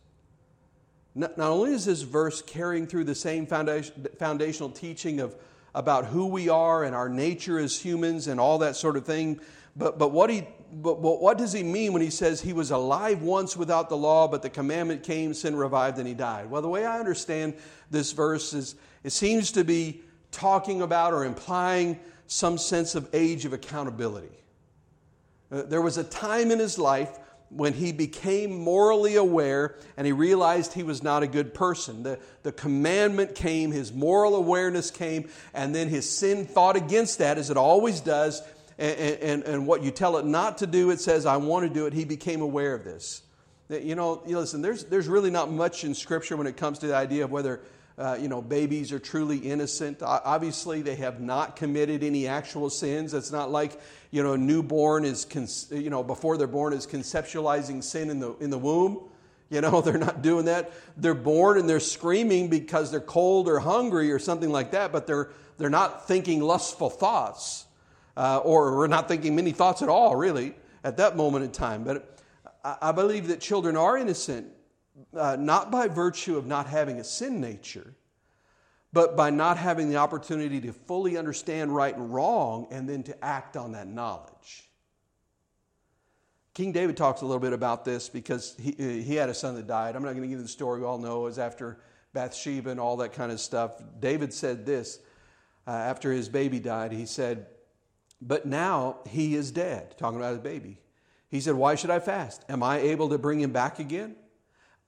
[1.16, 5.36] Not, not only is this verse carrying through the same foundation, foundational teaching of
[5.76, 9.40] about who we are and our nature as humans and all that sort of thing,
[9.76, 12.72] but, but, what he, but, but what does he mean when he says he was
[12.72, 16.50] alive once without the law, but the commandment came, sin revived, and he died?
[16.50, 17.54] Well, the way I understand
[17.92, 23.46] this verse is it seems to be talking about or implying some sense of age
[23.46, 24.44] of accountability.
[25.52, 27.18] Uh, there was a time in his life
[27.50, 32.04] when he became morally aware and he realized he was not a good person.
[32.04, 37.38] The, the commandment came, his moral awareness came, and then his sin fought against that,
[37.38, 38.42] as it always does.
[38.78, 41.74] And, and, and what you tell it not to do, it says, I want to
[41.74, 41.94] do it.
[41.94, 43.24] He became aware of this.
[43.70, 46.96] You know, listen, there's, there's really not much in Scripture when it comes to the
[46.96, 47.62] idea of whether
[48.00, 50.02] uh, you know, babies are truly innocent.
[50.02, 53.14] Obviously, they have not committed any actual sins.
[53.14, 53.80] It's not like,
[54.10, 55.28] you know, a newborn is,
[55.70, 59.02] you know, before they're born is conceptualizing sin in the, in the womb.
[59.50, 60.72] You know, they're not doing that.
[60.96, 65.06] They're born and they're screaming because they're cold or hungry or something like that, but
[65.06, 67.66] they're, they're not thinking lustful thoughts
[68.16, 71.84] uh, or we're not thinking many thoughts at all, really, at that moment in time.
[71.84, 72.18] But
[72.64, 74.48] I believe that children are innocent
[75.16, 77.96] uh, not by virtue of not having a sin nature,
[78.92, 83.24] but by not having the opportunity to fully understand right and wrong and then to
[83.24, 84.70] act on that knowledge.
[86.54, 89.68] King David talks a little bit about this because he, he had a son that
[89.68, 89.96] died.
[89.96, 91.22] I'm not going to give into the story we all know.
[91.22, 91.80] It was after
[92.14, 93.82] Bathsheba and all that kind of stuff.
[94.00, 95.00] David said this
[95.68, 96.92] uh, after his baby died.
[96.92, 97.46] He said,
[98.22, 100.80] But now he is dead, talking about his baby.
[101.30, 102.44] He said, Why should I fast?
[102.50, 104.16] Am I able to bring him back again?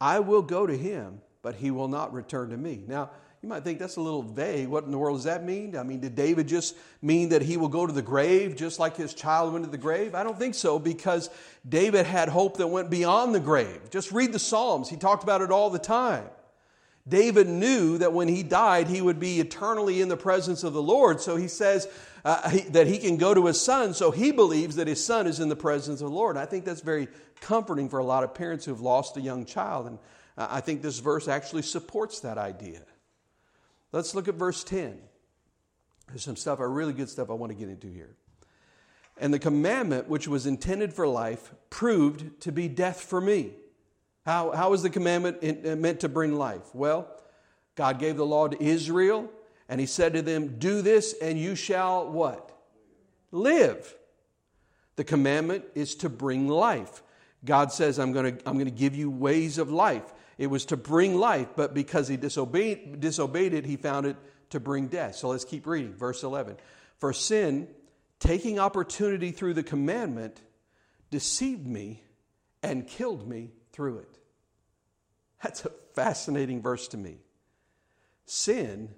[0.01, 2.83] I will go to him, but he will not return to me.
[2.87, 3.11] Now,
[3.43, 4.67] you might think that's a little vague.
[4.67, 5.77] What in the world does that mean?
[5.77, 8.97] I mean, did David just mean that he will go to the grave just like
[8.97, 10.13] his child went to the grave?
[10.13, 11.29] I don't think so because
[11.67, 13.89] David had hope that went beyond the grave.
[13.89, 16.25] Just read the Psalms, he talked about it all the time.
[17.07, 20.81] David knew that when he died, he would be eternally in the presence of the
[20.81, 21.19] Lord.
[21.19, 21.87] So he says
[22.23, 23.93] uh, he, that he can go to his son.
[23.93, 26.37] So he believes that his son is in the presence of the Lord.
[26.37, 27.07] I think that's very
[27.39, 29.87] comforting for a lot of parents who have lost a young child.
[29.87, 29.99] And
[30.37, 32.83] uh, I think this verse actually supports that idea.
[33.91, 34.99] Let's look at verse 10.
[36.07, 38.15] There's some stuff, really good stuff I want to get into here.
[39.17, 43.51] And the commandment, which was intended for life, proved to be death for me.
[44.25, 46.73] How, how is the commandment uh, meant to bring life?
[46.73, 47.07] Well,
[47.75, 49.29] God gave the law to Israel,
[49.67, 52.51] and He said to them, Do this, and you shall what?
[53.31, 53.95] Live.
[54.95, 57.01] The commandment is to bring life.
[57.43, 60.03] God says, I'm going to, I'm going to give you ways of life.
[60.37, 64.17] It was to bring life, but because he disobeyed, disobeyed it, he found it
[64.51, 65.15] to bring death.
[65.15, 65.93] So let's keep reading.
[65.93, 66.57] Verse 11.
[66.97, 67.67] For sin,
[68.19, 70.41] taking opportunity through the commandment,
[71.09, 72.03] deceived me
[72.61, 74.19] and killed me through it.
[75.43, 77.17] That's a fascinating verse to me.
[78.25, 78.89] Sin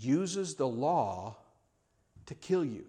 [0.00, 1.36] uses the law
[2.26, 2.86] to kill you.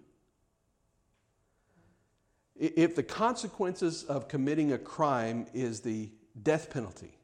[2.56, 7.18] If the consequences of committing a crime is the death penalty,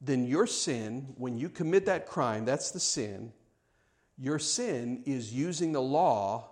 [0.00, 3.32] then your sin, when you commit that crime, that's the sin,
[4.18, 6.48] your sin is using the law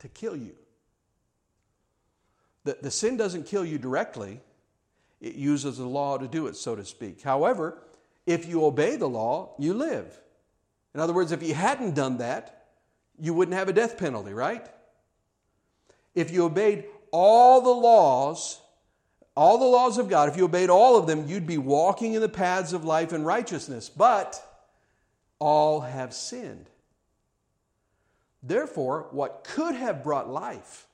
[0.00, 0.54] to kill you.
[2.64, 4.40] The, the sin doesn't kill you directly,
[5.24, 7.22] it uses the law to do it, so to speak.
[7.22, 7.78] However,
[8.26, 10.20] if you obey the law, you live.
[10.94, 12.66] In other words, if you hadn't done that,
[13.18, 14.68] you wouldn't have a death penalty, right?
[16.14, 18.60] If you obeyed all the laws,
[19.34, 22.20] all the laws of God, if you obeyed all of them, you'd be walking in
[22.20, 23.88] the paths of life and righteousness.
[23.88, 24.40] But
[25.38, 26.68] all have sinned.
[28.42, 30.86] Therefore, what could have brought life,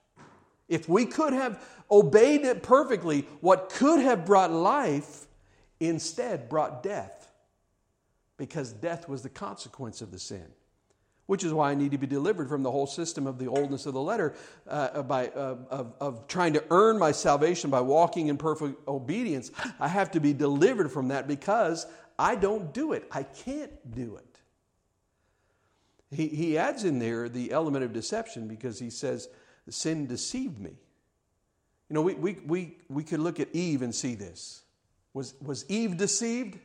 [0.71, 5.27] if we could have obeyed it perfectly, what could have brought life
[5.81, 7.31] instead brought death,
[8.39, 10.47] because death was the consequence of the sin
[11.31, 13.87] which is why I need to be delivered from the whole system of the oldness
[13.87, 14.35] of the letter
[14.67, 19.53] uh, by, uh, of, of trying to earn my salvation by walking in perfect obedience.
[19.79, 21.87] I have to be delivered from that because
[22.19, 23.07] I don't do it.
[23.13, 24.41] I can't do it.
[26.11, 29.29] He, he adds in there the element of deception because he says,
[29.69, 30.71] Sin deceived me.
[31.89, 34.63] You know, we, we, we, we could look at Eve and see this.
[35.13, 36.59] Was, was Eve deceived?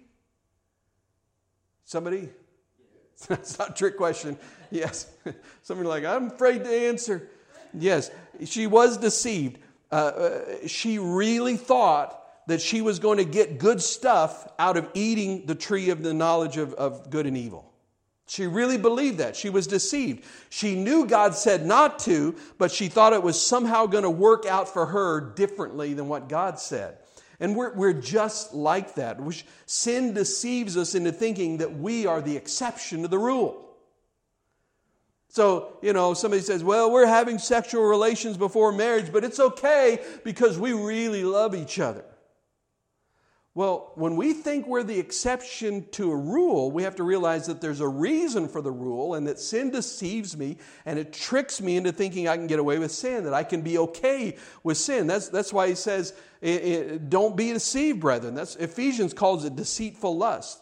[1.84, 2.30] Somebody?
[3.28, 4.38] That's not a trick question.
[4.72, 5.12] Yes.
[5.64, 7.30] Somebody like, I'm afraid to answer.
[7.74, 8.12] Yes,
[8.46, 9.60] she was deceived.
[9.92, 14.90] Uh, uh, she really thought that she was going to get good stuff out of
[14.94, 17.72] eating the tree of the knowledge of, of good and evil.
[18.28, 19.36] She really believed that.
[19.36, 20.26] She was deceived.
[20.50, 24.46] She knew God said not to, but she thought it was somehow going to work
[24.46, 26.98] out for her differently than what God said.
[27.40, 29.20] And we're, we're just like that.
[29.66, 33.62] Sin deceives us into thinking that we are the exception to the rule.
[35.30, 40.00] So, you know, somebody says, well, we're having sexual relations before marriage, but it's okay
[40.24, 42.06] because we really love each other.
[43.56, 47.62] Well, when we think we're the exception to a rule, we have to realize that
[47.62, 51.78] there's a reason for the rule and that sin deceives me and it tricks me
[51.78, 55.08] into thinking I can get away with sin, that I can be okay with sin.
[55.08, 56.14] That's, that's why he says,
[57.08, 58.36] don't be deceived, brethren.
[58.36, 60.62] That's, Ephesians calls it deceitful lust.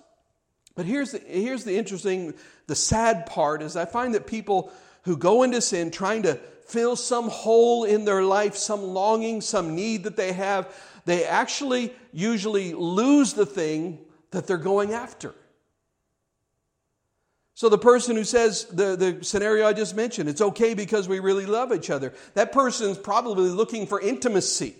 [0.75, 2.35] But here's the, here's the interesting,
[2.67, 4.71] the sad part is I find that people
[5.05, 6.35] who go into sin trying to
[6.67, 10.73] fill some hole in their life, some longing, some need that they have,
[11.05, 13.99] they actually usually lose the thing
[14.31, 15.33] that they're going after.
[17.55, 21.19] So, the person who says the, the scenario I just mentioned, it's okay because we
[21.19, 24.75] really love each other, that person's probably looking for intimacy.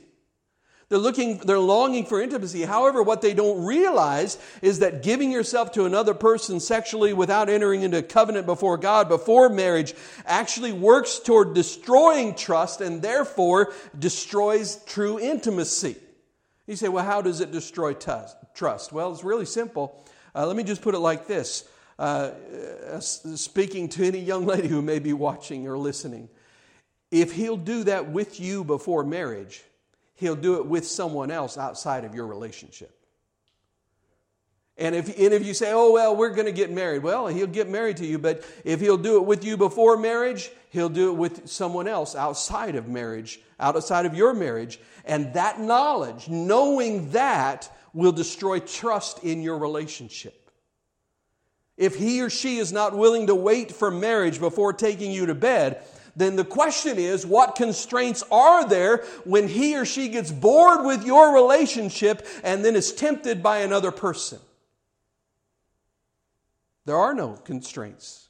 [0.90, 2.64] They're looking, they're longing for intimacy.
[2.64, 7.82] However, what they don't realize is that giving yourself to another person sexually without entering
[7.84, 9.94] into a covenant before God, before marriage,
[10.26, 15.96] actually works toward destroying trust and therefore destroys true intimacy.
[16.68, 18.94] You say, well, how does it destroy trust?
[18.94, 20.06] Well, it's really simple.
[20.34, 21.68] Uh, let me just put it like this
[22.00, 22.32] uh,
[22.92, 26.30] uh, speaking to any young lady who may be watching or listening.
[27.12, 29.64] If he'll do that with you before marriage,
[30.16, 32.98] he'll do it with someone else outside of your relationship.
[34.78, 37.46] And if, and if you say, oh, well, we're going to get married, well, he'll
[37.46, 41.10] get married to you, but if he'll do it with you before marriage, he'll do
[41.10, 44.80] it with someone else outside of marriage, outside of your marriage.
[45.06, 50.50] And that knowledge, knowing that, will destroy trust in your relationship.
[51.78, 55.36] If he or she is not willing to wait for marriage before taking you to
[55.36, 55.84] bed,
[56.16, 61.06] then the question is what constraints are there when he or she gets bored with
[61.06, 64.40] your relationship and then is tempted by another person?
[66.86, 68.23] There are no constraints.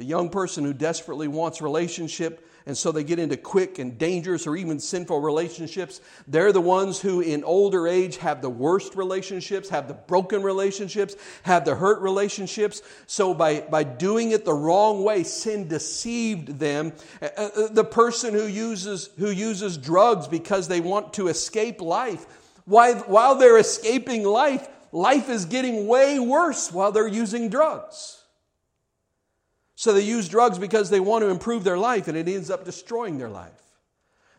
[0.00, 4.46] The young person who desperately wants relationship and so they get into quick and dangerous
[4.46, 6.00] or even sinful relationships.
[6.26, 11.16] They're the ones who, in older age, have the worst relationships, have the broken relationships,
[11.42, 12.80] have the hurt relationships.
[13.06, 16.94] So, by, by doing it the wrong way, sin deceived them.
[17.20, 22.24] Uh, uh, the person who uses, who uses drugs because they want to escape life,
[22.64, 28.19] while, while they're escaping life, life is getting way worse while they're using drugs.
[29.80, 32.66] So they use drugs because they want to improve their life and it ends up
[32.66, 33.62] destroying their life.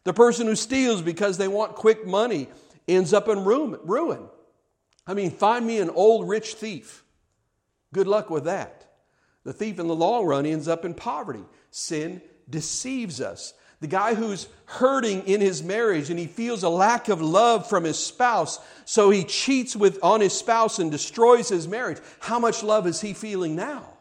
[0.03, 2.47] The person who steals because they want quick money
[2.87, 4.29] ends up in ruin.
[5.07, 7.03] I mean, find me an old rich thief.
[7.91, 8.91] Good luck with that.
[9.43, 11.43] The thief in the long run ends up in poverty.
[11.71, 13.55] Sin deceives us.
[13.79, 17.83] The guy who's hurting in his marriage and he feels a lack of love from
[17.83, 21.97] his spouse, so he cheats with, on his spouse and destroys his marriage.
[22.19, 23.91] How much love is he feeling now?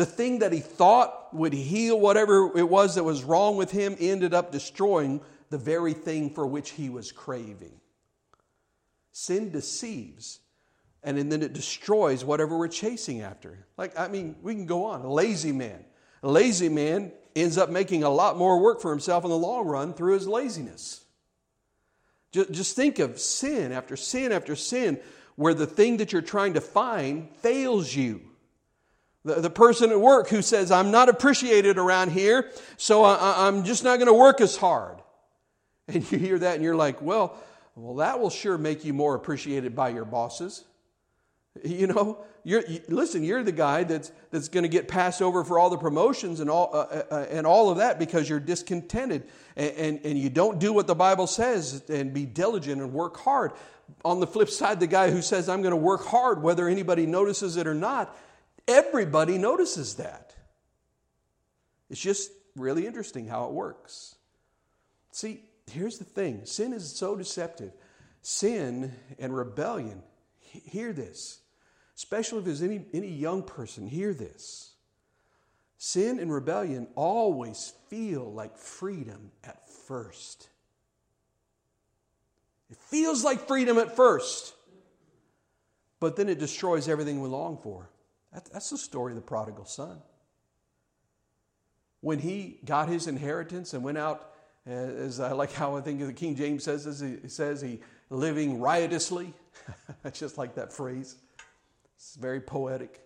[0.00, 3.98] The thing that he thought would heal whatever it was that was wrong with him
[4.00, 5.20] ended up destroying
[5.50, 7.78] the very thing for which he was craving.
[9.12, 10.40] Sin deceives,
[11.02, 13.66] and then it destroys whatever we're chasing after.
[13.76, 15.02] Like, I mean, we can go on.
[15.02, 15.84] A lazy man.
[16.22, 19.66] A lazy man ends up making a lot more work for himself in the long
[19.66, 21.04] run through his laziness.
[22.32, 24.98] Just think of sin after sin after sin
[25.36, 28.29] where the thing that you're trying to find fails you.
[29.24, 33.64] The, the person at work who says, I'm not appreciated around here, so I, I'm
[33.64, 34.96] just not going to work as hard.
[35.92, 37.36] And you hear that and you're like, well,
[37.74, 40.64] well, that will sure make you more appreciated by your bosses.
[41.64, 45.42] You know, you're, you, listen, you're the guy that's, that's going to get passed over
[45.42, 48.38] for all the promotions and all, uh, uh, uh, and all of that because you're
[48.38, 49.24] discontented
[49.56, 53.16] and, and, and you don't do what the Bible says and be diligent and work
[53.18, 53.50] hard.
[54.04, 57.04] On the flip side, the guy who says, I'm going to work hard whether anybody
[57.04, 58.16] notices it or not,
[58.68, 60.34] Everybody notices that.
[61.88, 64.14] It's just really interesting how it works.
[65.12, 67.72] See, here's the thing sin is so deceptive.
[68.22, 70.02] Sin and rebellion,
[70.40, 71.40] hear this,
[71.96, 74.74] especially if there's any, any young person, hear this.
[75.78, 80.50] Sin and rebellion always feel like freedom at first.
[82.70, 84.54] It feels like freedom at first,
[85.98, 87.88] but then it destroys everything we long for.
[88.32, 89.98] That's the story of the prodigal son.
[92.00, 94.32] When he got his inheritance and went out,
[94.66, 97.80] uh, as I like how I think the King James says, as he says, he
[98.08, 99.32] living riotously.
[100.04, 101.16] I just like that phrase.
[101.96, 103.00] It's very poetic.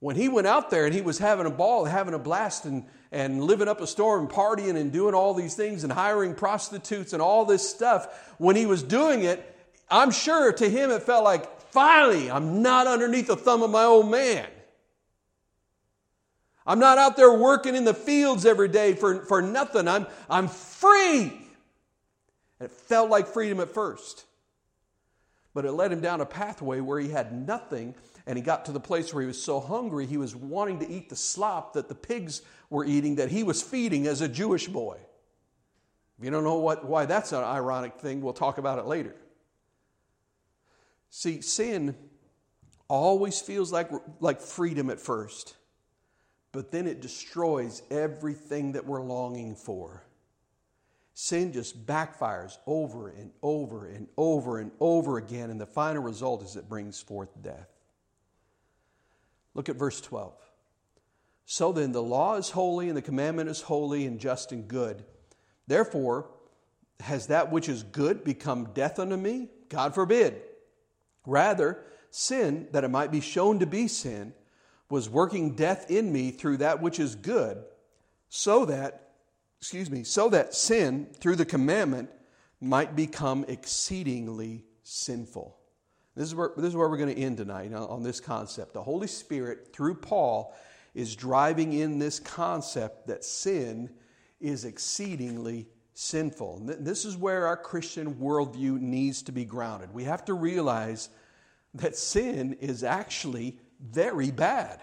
[0.00, 2.84] When he went out there and he was having a ball, having a blast, and,
[3.10, 7.22] and living up a storm, partying and doing all these things and hiring prostitutes and
[7.22, 9.56] all this stuff, when he was doing it,
[9.90, 13.82] I'm sure to him it felt like, finally, I'm not underneath the thumb of my
[13.82, 14.46] old man.
[16.66, 19.86] I'm not out there working in the fields every day for, for nothing.
[19.86, 21.24] I'm, I'm free.
[22.58, 24.24] And it felt like freedom at first.
[25.52, 27.94] But it led him down a pathway where he had nothing,
[28.26, 30.90] and he got to the place where he was so hungry he was wanting to
[30.90, 34.68] eat the slop that the pigs were eating that he was feeding as a Jewish
[34.68, 34.98] boy.
[36.18, 39.14] If you don't know what, why that's an ironic thing, we'll talk about it later.
[41.16, 41.94] See, sin
[42.88, 43.88] always feels like,
[44.18, 45.54] like freedom at first,
[46.50, 50.02] but then it destroys everything that we're longing for.
[51.14, 56.42] Sin just backfires over and over and over and over again, and the final result
[56.42, 57.68] is it brings forth death.
[59.54, 60.34] Look at verse 12.
[61.46, 65.04] So then, the law is holy, and the commandment is holy and just and good.
[65.68, 66.26] Therefore,
[66.98, 69.48] has that which is good become death unto me?
[69.68, 70.42] God forbid.
[71.26, 74.32] Rather, sin, that it might be shown to be sin,
[74.90, 77.64] was working death in me through that which is good,
[78.28, 79.12] so that,
[79.58, 82.10] excuse me, so that sin, through the commandment,
[82.60, 85.56] might become exceedingly sinful.
[86.14, 88.72] This is where, this is where we're going to end tonight on this concept.
[88.72, 90.54] The Holy Spirit, through Paul,
[90.94, 93.90] is driving in this concept that sin
[94.40, 96.60] is exceedingly sinful.
[96.64, 99.94] This is where our Christian worldview needs to be grounded.
[99.94, 101.08] We have to realize
[101.74, 104.80] that sin is actually very bad.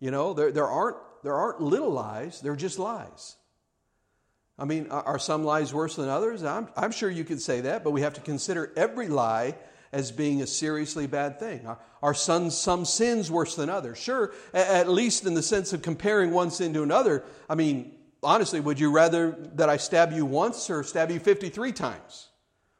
[0.00, 3.36] You know, there, there, aren't, there aren't little lies, they're just lies.
[4.58, 6.44] I mean, are some lies worse than others?
[6.44, 9.56] I'm, I'm sure you could say that, but we have to consider every lie
[9.92, 11.66] as being a seriously bad thing.
[11.66, 13.98] Are, are some, some sins worse than others?
[13.98, 17.24] Sure, at least in the sense of comparing one sin to another.
[17.48, 21.72] I mean, honestly, would you rather that I stab you once or stab you 53
[21.72, 22.28] times?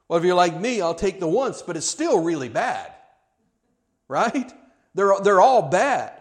[0.09, 2.93] Well, if you're like me, I'll take the once, but it's still really bad.
[4.09, 4.53] Right?
[4.95, 6.13] They're, they're all bad.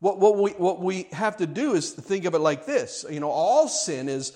[0.00, 3.20] What, what, we, what we have to do is think of it like this you
[3.20, 4.32] know, all sin is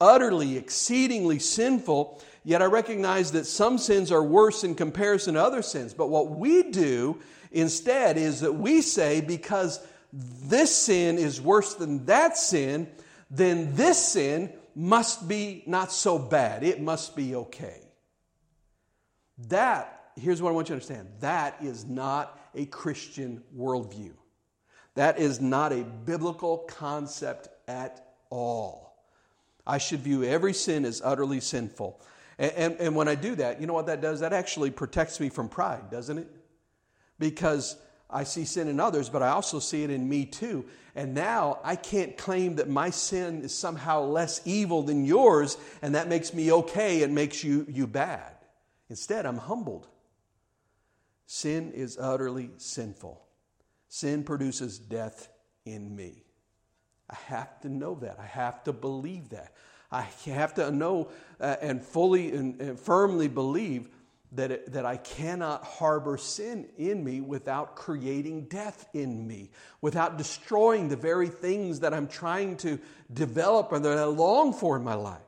[0.00, 5.62] utterly, exceedingly sinful, yet I recognize that some sins are worse in comparison to other
[5.62, 5.94] sins.
[5.94, 9.80] But what we do instead is that we say, because
[10.12, 12.88] this sin is worse than that sin,
[13.30, 16.62] then this sin must be not so bad.
[16.62, 17.80] It must be okay.
[19.48, 24.12] That, here's what I want you to understand that is not a Christian worldview.
[24.94, 28.96] That is not a biblical concept at all.
[29.66, 32.00] I should view every sin as utterly sinful.
[32.38, 34.20] And, and, and, when I do that, you know what that does?
[34.20, 36.28] That actually protects me from pride, doesn't it?
[37.18, 37.76] Because
[38.10, 40.64] I see sin in others, but I also see it in me too.
[40.94, 45.94] And now I can't claim that my sin is somehow less evil than yours, and
[45.94, 48.32] that makes me okay and makes you, you bad.
[48.88, 49.86] Instead, I'm humbled.
[51.26, 53.22] Sin is utterly sinful.
[53.88, 55.28] Sin produces death
[55.66, 56.24] in me.
[57.10, 58.18] I have to know that.
[58.18, 59.52] I have to believe that.
[59.90, 63.88] I have to know uh, and fully and, and firmly believe
[64.32, 69.50] that, it, that I cannot harbor sin in me without creating death in me,
[69.80, 72.78] without destroying the very things that I'm trying to
[73.12, 75.20] develop and that I long for in my life.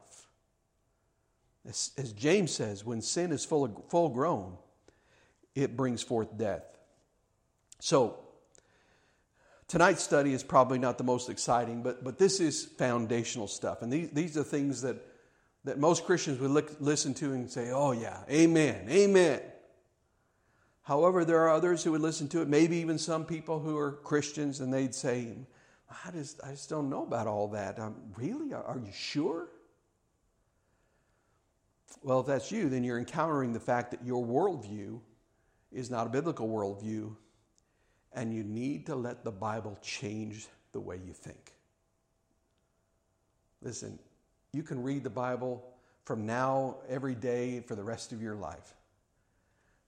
[1.69, 4.57] As, as James says, when sin is full, full grown,
[5.55, 6.65] it brings forth death.
[7.81, 8.19] So,
[9.69, 13.83] tonight's study is probably not the most exciting, but, but this is foundational stuff.
[13.83, 14.97] And these, these are things that,
[15.65, 19.41] that most Christians would look, listen to and say, oh, yeah, amen, amen.
[20.83, 23.93] However, there are others who would listen to it, maybe even some people who are
[23.93, 25.29] Christians, and they'd say,
[26.05, 27.79] I just, I just don't know about all that.
[27.79, 28.53] Um, really?
[28.53, 29.49] Are, are you sure?
[32.03, 35.01] Well, if that's you, then you're encountering the fact that your worldview
[35.71, 37.15] is not a biblical worldview,
[38.13, 41.53] and you need to let the Bible change the way you think.
[43.63, 43.99] Listen,
[44.53, 45.65] you can read the Bible
[46.05, 48.75] from now every day for the rest of your life.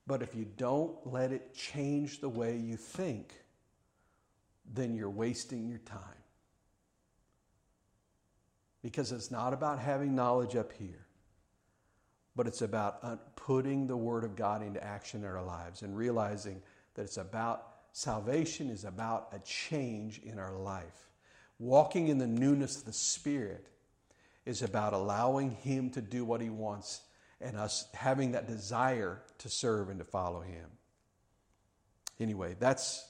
[0.06, 3.34] But if you don't let it change the way you think,
[4.72, 5.98] then you're wasting your time.
[8.82, 11.06] Because it's not about having knowledge up here
[12.34, 16.62] but it's about putting the Word of God into action in our lives and realizing
[16.94, 21.10] that it's about salvation is about a change in our life.
[21.58, 23.68] Walking in the newness of the Spirit
[24.44, 27.02] is about allowing Him to do what He wants
[27.40, 30.66] and us having that desire to serve and to follow Him.
[32.20, 33.04] Anyway, that's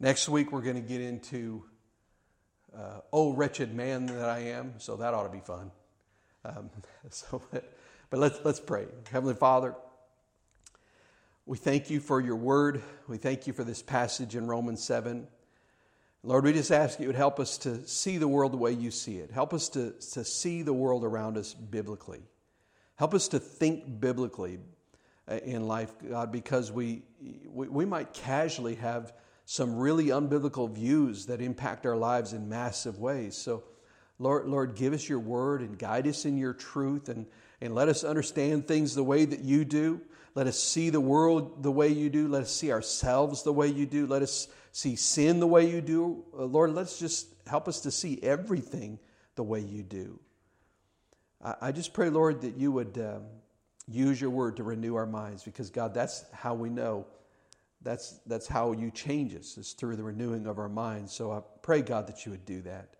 [0.00, 1.64] next week we're going to get into
[2.76, 5.70] uh, Oh Wretched Man That I Am, so that ought to be fun.
[6.44, 6.70] Um,
[7.10, 7.72] so, but,
[8.10, 8.86] but let's, let's pray.
[9.10, 9.74] Heavenly Father,
[11.46, 12.82] we thank you for your word.
[13.06, 15.26] We thank you for this passage in Romans 7.
[16.24, 18.90] Lord, we just ask you would help us to see the world the way you
[18.90, 19.30] see it.
[19.30, 22.22] Help us to, to see the world around us biblically.
[22.96, 24.58] Help us to think biblically
[25.30, 27.02] uh, in life, God, because we,
[27.46, 29.12] we, we might casually have
[29.44, 33.36] some really unbiblical views that impact our lives in massive ways.
[33.36, 33.62] So,
[34.18, 37.26] Lord, Lord, give us your word and guide us in your truth and,
[37.60, 40.00] and let us understand things the way that you do.
[40.38, 42.28] Let us see the world the way you do.
[42.28, 44.06] Let us see ourselves the way you do.
[44.06, 46.22] Let us see sin the way you do.
[46.32, 49.00] Uh, Lord, let's just help us to see everything
[49.34, 50.20] the way you do.
[51.42, 53.24] I, just pray, Lord, that you would um,
[53.88, 57.08] use your word to renew our minds because, God, that's how we know.
[57.82, 61.12] That's, that's how you change us, is through the renewing of our minds.
[61.12, 62.90] So I pray, God, that you would do that.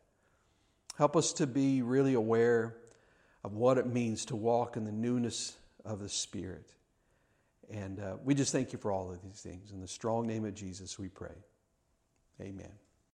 [0.97, 2.79] Help us to be really aware
[3.45, 6.75] of what it means to walk in the newness of the Spirit.
[7.71, 9.73] And uh, we just thank you for all of these things.
[9.73, 11.45] In the strong name of Jesus, we pray.
[12.41, 12.73] Amen.